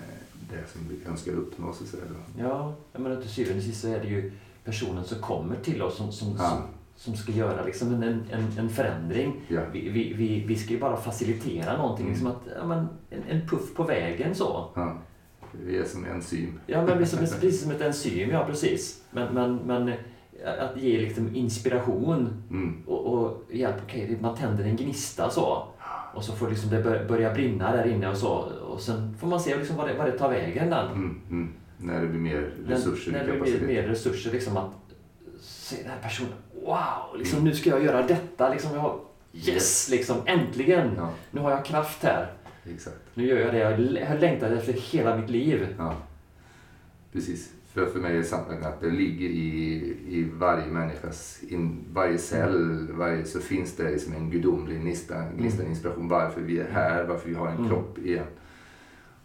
det 0.50 0.68
som 0.72 0.82
vi 0.90 1.10
önskar 1.10 1.32
uppnå. 1.32 1.74
Så 1.74 1.84
att 1.84 1.90
säga. 1.90 2.04
Ja, 2.38 2.76
menar 2.94 3.22
till 3.22 3.30
syvende 3.30 3.58
och 3.60 3.64
sist 3.66 3.82
så 3.82 3.88
är 3.88 4.00
det 4.00 4.08
ju 4.08 4.32
personen 4.64 5.04
som 5.04 5.20
kommer 5.22 5.56
till 5.56 5.82
oss 5.82 5.96
som, 5.98 6.12
som, 6.12 6.36
Ja. 6.38 6.50
som, 6.50 6.62
som 6.96 7.16
ska 7.16 7.32
göra 7.32 7.64
liksom 7.66 7.94
en, 7.94 8.04
en, 8.04 8.48
en 8.60 8.70
förändring. 8.70 9.42
Ja. 9.48 9.62
Vi, 9.74 9.90
vi, 9.90 10.14
vi, 10.14 10.44
vi 10.48 10.56
ska 10.56 10.74
ju 10.74 10.80
bara 10.80 10.98
facilitera 10.98 11.78
någonting, 11.78 12.06
Mm. 12.06 12.14
liksom 12.14 12.28
att, 12.32 12.42
ja, 12.60 12.66
men, 12.68 12.88
en, 13.10 13.24
en 13.30 13.48
puff 13.48 13.74
på 13.76 13.84
vägen 13.84 14.36
så. 14.36 14.66
Ja. 14.76 14.98
Vi 15.66 15.78
är 15.78 15.84
som 15.86 16.06
enzym. 16.06 16.60
Ja, 16.68 16.86
men 16.86 16.98
precis, 16.98 17.30
som- 17.30 17.40
precis 17.42 17.62
som 17.62 17.72
ett 17.72 17.82
enzym, 17.82 18.30
ja 18.30 18.46
precis. 18.46 19.04
Men, 19.12 19.34
men, 19.34 19.56
men 19.56 19.88
eh, 19.90 19.96
att 20.60 20.78
ge 20.82 20.98
liksom 21.02 21.36
inspiration 21.36 22.44
Mm. 22.50 22.84
och, 22.88 23.14
och 23.14 23.44
hjälp, 23.52 23.76
okej, 23.84 24.18
man 24.22 24.36
tänder 24.36 24.64
en 24.64 24.76
gnista 24.76 25.30
så. 25.30 25.64
Och 26.16 26.24
så 26.24 26.34
får 26.34 26.50
liksom 26.50 26.70
det 26.70 26.84
bör- 26.84 27.06
börja 27.08 27.34
brinna 27.34 27.72
där 27.72 27.88
inne 27.88 28.10
och 28.10 28.18
så. 28.18 28.30
Och 28.72 28.80
sen 28.82 29.16
får 29.20 29.28
man 29.28 29.40
se 29.40 29.58
liksom 29.58 29.76
vad, 29.78 29.88
det, 29.88 29.94
vad 29.98 30.06
det 30.08 30.18
tar 30.18 30.30
vägen 30.30 30.70
den. 30.70 30.88
Mm. 30.88 31.22
Mm. 31.30 31.54
När 31.78 32.02
det 32.02 32.08
blir 32.08 32.20
mer 32.20 32.52
resurser 32.68 33.12
när, 33.12 33.26
när 33.28 33.34
det 33.34 33.40
blir 33.40 33.62
mer 33.68 33.84
resurser, 33.84 34.32
liksom 34.32 34.58
att 34.58 34.72
se 35.42 35.76
den 35.82 35.92
här 35.92 36.02
personen, 36.02 36.32
wow, 36.66 37.18
liksom, 37.18 37.44
nu 37.44 37.56
ska 37.56 37.70
jag 37.70 37.84
göra 37.84 38.08
detta, 38.08 38.50
liksom, 38.50 38.74
jag 38.74 38.80
har, 38.80 39.00
yes, 39.34 39.90
liksom, 39.92 40.18
äntligen, 40.26 40.92
Ja, 40.98 41.14
nu 41.32 41.42
har 41.42 41.52
jag 41.52 41.66
kraft 41.66 42.04
här. 42.04 42.32
exakt. 42.74 42.98
Nu 43.14 43.28
gör 43.28 43.38
jag 43.40 43.54
det 43.54 43.60
jag 43.60 44.08
har 44.08 44.18
längtat 44.18 44.52
efter 44.52 44.74
hela 44.74 45.18
mitt 45.18 45.30
liv. 45.30 45.68
Ja. 45.78 45.96
Precis. 47.12 47.50
För, 47.74 47.86
för 47.86 48.00
mig 48.00 48.18
är 48.18 48.24
sanningen 48.24 48.64
att 48.66 48.82
det 48.82 48.90
ligger 48.90 49.30
i, 49.30 49.74
i 50.10 50.30
varje 50.34 50.66
människas, 50.68 51.40
in, 51.50 51.80
varje 51.94 52.18
cell, 52.18 52.88
varje, 52.92 53.26
så 53.26 53.40
finns 53.40 53.76
det 53.76 53.92
liksom 53.92 54.14
en 54.14 54.30
gudomlig 54.30 54.82
gnista, 54.82 55.24
gnista 55.38 55.64
inspiration 55.66 56.08
varför 56.08 56.42
vi 56.42 56.60
är 56.60 56.72
här, 56.72 57.04
varför 57.04 57.30
vi 57.30 57.36
har 57.36 57.48
en 57.48 57.58
Mm. 57.58 57.70
kropp 57.70 57.98
igen. 57.98 58.26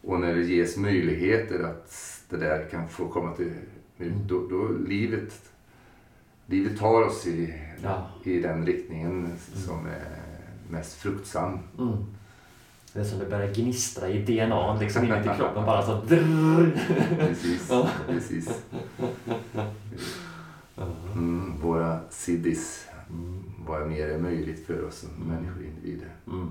Och 0.03 0.21
när 0.21 0.35
det 0.35 0.43
ges 0.43 0.77
möjligheter 0.77 1.63
att 1.63 1.91
det 2.29 2.37
där 2.37 2.69
kan 2.71 2.89
få 2.89 3.09
komma 3.09 3.33
till 3.33 3.53
ut, 3.99 4.13
då, 4.29 4.47
då 4.51 4.69
livet, 4.87 5.43
livet 6.47 6.79
tar 6.79 7.03
oss 7.03 7.27
i, 7.27 7.55
Ja. 7.83 8.07
i 8.25 8.41
den 8.41 8.67
riktningen 8.67 9.33
som 9.55 9.87
är 9.87 10.17
mest 10.71 10.95
fruktsam. 10.95 11.59
Mm. 11.79 11.97
Det 12.93 13.01
är 13.01 13.05
som 13.05 13.19
det 13.19 13.27
börjar 13.27 13.55
gnistra 13.55 14.09
i 14.09 14.23
DNA 14.23 14.81
liksom 14.81 15.05
inuti 15.05 15.29
kroppen 15.37 15.65
bara 15.67 15.83
så. 15.87 16.01
Precis, 17.19 17.73
precis. 18.09 18.63
Mm, 21.13 21.53
våra 21.63 22.01
siddis, 22.11 22.87
vad 23.67 23.89
mer 23.89 24.09
är 24.09 24.19
möjligt 24.19 24.67
för 24.67 24.85
oss 24.85 24.95
som 24.99 25.09
Mm. 25.11 25.29
människor 25.29 25.61
och 25.61 25.65
individer. 25.67 26.09
Mm. 26.27 26.49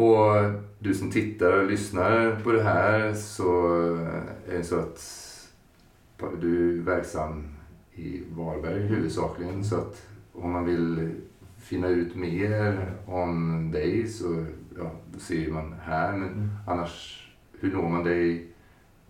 Och 0.00 0.52
du 0.78 0.94
som 0.94 1.10
tittar 1.10 1.52
och 1.60 1.70
lyssnar 1.70 2.40
på 2.40 2.52
det 2.52 2.62
här 2.62 3.14
så 3.14 3.74
är 4.48 4.58
det 4.58 4.64
så 4.64 4.78
att 4.78 5.00
du 6.40 6.78
är 6.78 6.82
verksam 6.82 7.44
i 7.94 8.22
Varberg 8.30 8.82
huvudsakligen. 8.82 9.64
Så 9.64 9.76
att 9.76 10.06
om 10.32 10.50
man 10.52 10.64
vill 10.64 11.10
finna 11.58 11.88
ut 11.88 12.16
mer 12.16 12.92
om 13.06 13.70
dig 13.72 14.08
så 14.08 14.46
ja, 14.78 14.90
ser 15.18 15.50
man 15.50 15.74
här. 15.82 16.12
Men 16.12 16.28
Mm. 16.28 16.48
annars, 16.66 17.26
hur 17.60 17.72
når 17.72 17.88
man 17.88 18.04
dig 18.04 18.46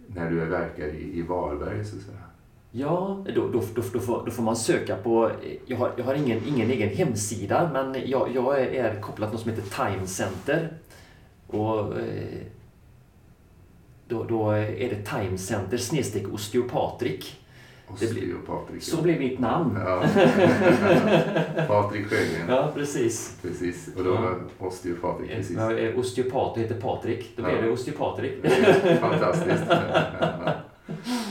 när 0.07 0.31
du 0.31 0.41
är 0.41 0.47
verkar 0.47 0.87
i, 0.87 1.19
i 1.19 1.23
Varberg 1.23 1.85
så 1.85 1.97
att 1.97 2.03
säga? 2.03 2.30
Ja, 2.73 3.25
då, 3.35 3.49
då, 3.49 3.63
då, 3.75 3.83
då, 3.93 4.01
får, 4.01 4.23
då 4.25 4.31
får 4.31 4.43
man 4.43 4.57
söka 4.57 4.97
på... 4.97 5.31
Jag 5.67 5.77
har, 5.77 5.93
jag 5.97 6.05
har 6.05 6.15
ingen, 6.15 6.41
ingen 6.47 6.71
egen 6.71 6.89
hemsida, 6.89 7.71
men 7.73 7.97
jag, 8.11 8.29
jag 8.35 8.61
är, 8.61 9.01
kopplad 9.01 9.29
till 9.29 9.35
något 9.35 9.43
som 9.43 9.51
heter 9.51 9.87
Time 9.95 10.07
Center. 10.07 10.73
Och 11.47 11.79
eh, 11.99 12.43
då, 14.09 14.25
då 14.25 14.51
är 14.51 14.89
det 14.91 15.05
Time 15.05 15.39
Center 15.39 15.77
snedstreck 15.77 16.29
osteopatrik. 16.35 17.37
Det 18.01 18.11
blir- 18.11 18.23
Osteo 18.35 18.39
Patrik. 18.47 18.83
Så 18.83 19.03
blir 19.03 19.19
mitt 19.19 19.39
namn. 19.39 19.79
Ja. 19.87 20.03
Patrik 21.69 22.07
Sjögren. 22.07 22.49
Ja, 22.49 22.71
precis. 22.75 23.39
Precis. 23.43 23.89
Och 23.97 24.05
då 24.05 24.11
Ja. 24.15 24.35
Osteo 24.67 24.95
Patrik. 24.97 25.31
Precis. 25.31 25.59
Osteopat 25.97 26.59
heter 26.59 26.81
Patrik. 26.81 27.33
Då 27.37 27.43
blir 27.43 27.55
Ja. 27.55 27.63
det 27.63 27.71
osteopatrik. 27.71 28.33
Fantastiskt. 29.01 29.65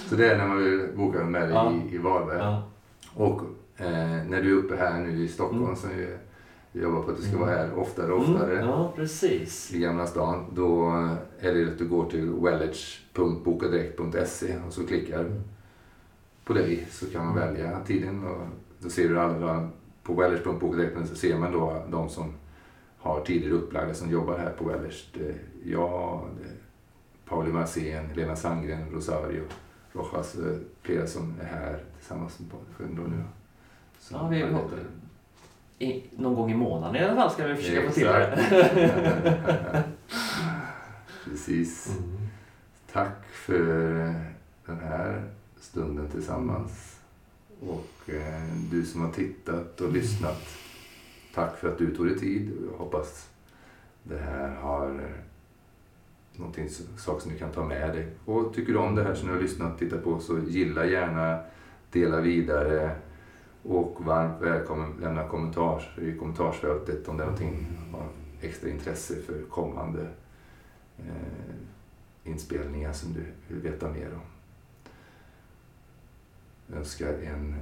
Så 0.10 0.16
det 0.16 0.32
är 0.32 0.38
när 0.38 0.47
man 0.47 0.57
vill 0.64 0.88
boka 0.95 1.24
med 1.26 1.41
dig 1.41 1.51
Ja. 1.51 1.74
i, 1.91 1.95
i 1.95 1.97
Varberg. 1.97 2.38
Ja. 2.38 2.64
Och 3.14 3.41
eh, 3.78 4.24
när 4.28 4.41
du 4.41 4.51
är 4.51 4.55
uppe 4.64 4.76
här 4.76 4.99
nu 4.99 5.24
i 5.24 5.28
Stockholm 5.28 5.64
Mm. 5.64 5.76
så 5.76 5.88
är, 5.88 6.18
vi 6.72 6.82
jobbar 6.82 7.01
på 7.01 7.12
att 7.12 7.18
du 7.18 7.24
ska 7.24 7.32
Mm. 7.36 7.47
vara 7.47 7.57
här 7.57 7.78
oftare 7.80 8.12
och 8.12 8.20
oftare. 8.22 8.53
Mm, 8.57 8.70
ja, 8.70 8.93
precis. 8.95 9.74
I 9.74 9.80
Gamla 9.80 10.07
stan. 10.07 10.45
Då 10.55 10.89
är 11.39 11.53
det 11.53 11.68
att 11.72 11.78
du 11.78 11.88
går 11.88 12.10
till 12.10 12.30
wellage.bokadirekt.se 12.30 14.55
och 14.68 14.74
så 14.74 14.88
klickar 14.88 15.20
Mm. 15.20 15.41
på 16.45 16.53
dig 16.53 16.88
så 16.91 17.05
kan 17.10 17.26
man 17.26 17.36
välja 17.36 17.80
tiden 17.86 18.24
och 18.28 18.47
då 18.80 18.89
ser 18.89 19.10
du 19.10 19.20
alla 19.20 19.70
på 20.03 20.14
wellage.bokadirekt.se 20.14 21.16
ser 21.16 21.38
man 21.38 21.51
då 21.51 21.84
de 21.91 22.10
som 22.10 22.34
har 22.97 23.22
tider 23.22 23.51
upplagda 23.51 23.93
som 23.93 24.10
jobbar 24.12 24.38
här 24.38 24.51
på 24.57 24.64
Wellers. 24.66 25.12
Jag, 25.64 26.22
Pauli 27.26 27.51
Marcén, 27.51 28.05
Helena 28.05 28.36
Sandgren, 28.36 28.91
Rosario 28.93 29.41
Rojas, 29.94 30.36
eh, 30.36 30.58
flera 30.82 31.08
som 31.08 31.34
är 31.42 31.46
här 31.46 31.80
tillsammans 31.98 32.40
med 32.40 32.50
Patrik 32.52 32.98
nu. 32.98 33.24
Ja, 34.12 34.28
vi, 34.28 34.44
arbetar. 34.44 34.80
i, 35.80 36.04
någon 36.18 36.36
gång 36.36 36.52
i 36.52 36.56
månaden 36.56 36.96
i 36.96 37.00
alla 37.06 37.16
fall 37.16 37.32
ska 37.32 37.48
vi 37.48 37.56
försöka 37.56 37.88
få 37.88 37.94
till 37.94 38.06
det. 38.06 38.26
Exakt. 38.26 39.86
Precis. 41.26 41.98
Mm. 41.98 42.28
Tack 42.92 43.26
för 43.32 43.66
den 44.66 44.80
här 44.80 45.24
stunden 45.60 46.10
tillsammans. 46.10 47.00
Och 47.62 48.10
eh, 48.10 48.44
du 48.72 48.86
som 48.86 49.02
har 49.02 49.12
tittat 49.12 49.82
och 49.82 49.94
lyssnat. 49.94 50.48
Tack 51.34 51.58
för 51.58 51.72
att 51.72 51.78
du 51.78 51.96
tog 51.96 52.08
dig 52.08 52.20
tid. 52.20 52.52
Jag 52.72 52.78
hoppas 52.78 53.30
det 54.04 54.18
här 54.18 54.56
har 54.56 54.90
eh, 54.90 55.28
någonting, 56.40 56.70
sak 56.98 57.22
som 57.22 57.32
du 57.32 57.38
kan 57.38 57.52
ta 57.52 57.66
med 57.66 57.90
dig. 57.96 58.08
Och 58.26 58.54
tycker 58.54 58.74
du 58.74 58.80
om 58.80 58.96
det 58.96 59.04
här 59.04 59.16
som 59.16 59.28
du 59.28 59.34
har 59.34 59.42
lyssnat 59.42 59.74
och 59.74 59.80
tittat 59.80 60.04
på 60.04 60.20
så 60.20 60.40
gilla 60.40 60.86
gärna, 60.86 61.40
dela 61.92 62.22
vidare 62.22 62.96
och 63.64 64.06
varmt 64.06 64.42
välkommen 64.42 64.94
lämna 65.02 65.28
kommentar 65.28 66.00
i 66.02 66.18
kommentarsfältet 66.18 67.08
om 67.08 67.18
det 67.18 67.24
är 67.24 67.28
någonting 67.28 67.68
av 67.94 68.08
extra 68.42 68.70
intresse 68.70 69.16
för 69.16 69.42
kommande 69.50 70.08
eh, 70.98 71.56
inspelningar 72.24 72.94
som 72.94 73.14
du 73.14 73.26
vill 73.48 73.72
veta 73.72 73.90
mer 73.90 74.14
om. 74.14 74.22
Jag 76.68 76.78
önskar 76.78 77.14
en 77.14 77.56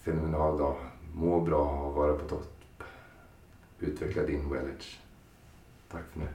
fenomenal 0.00 0.58
dag. 0.58 0.76
Må 1.14 1.40
bra 1.40 1.86
och 1.86 1.94
vara 1.94 2.12
på 2.12 2.28
topp. 2.28 2.82
Utveckla 3.80 4.22
din 4.22 4.50
Wellage. 4.50 5.00
Tack 5.88 6.02
för 6.12 6.20
nu. 6.20 6.26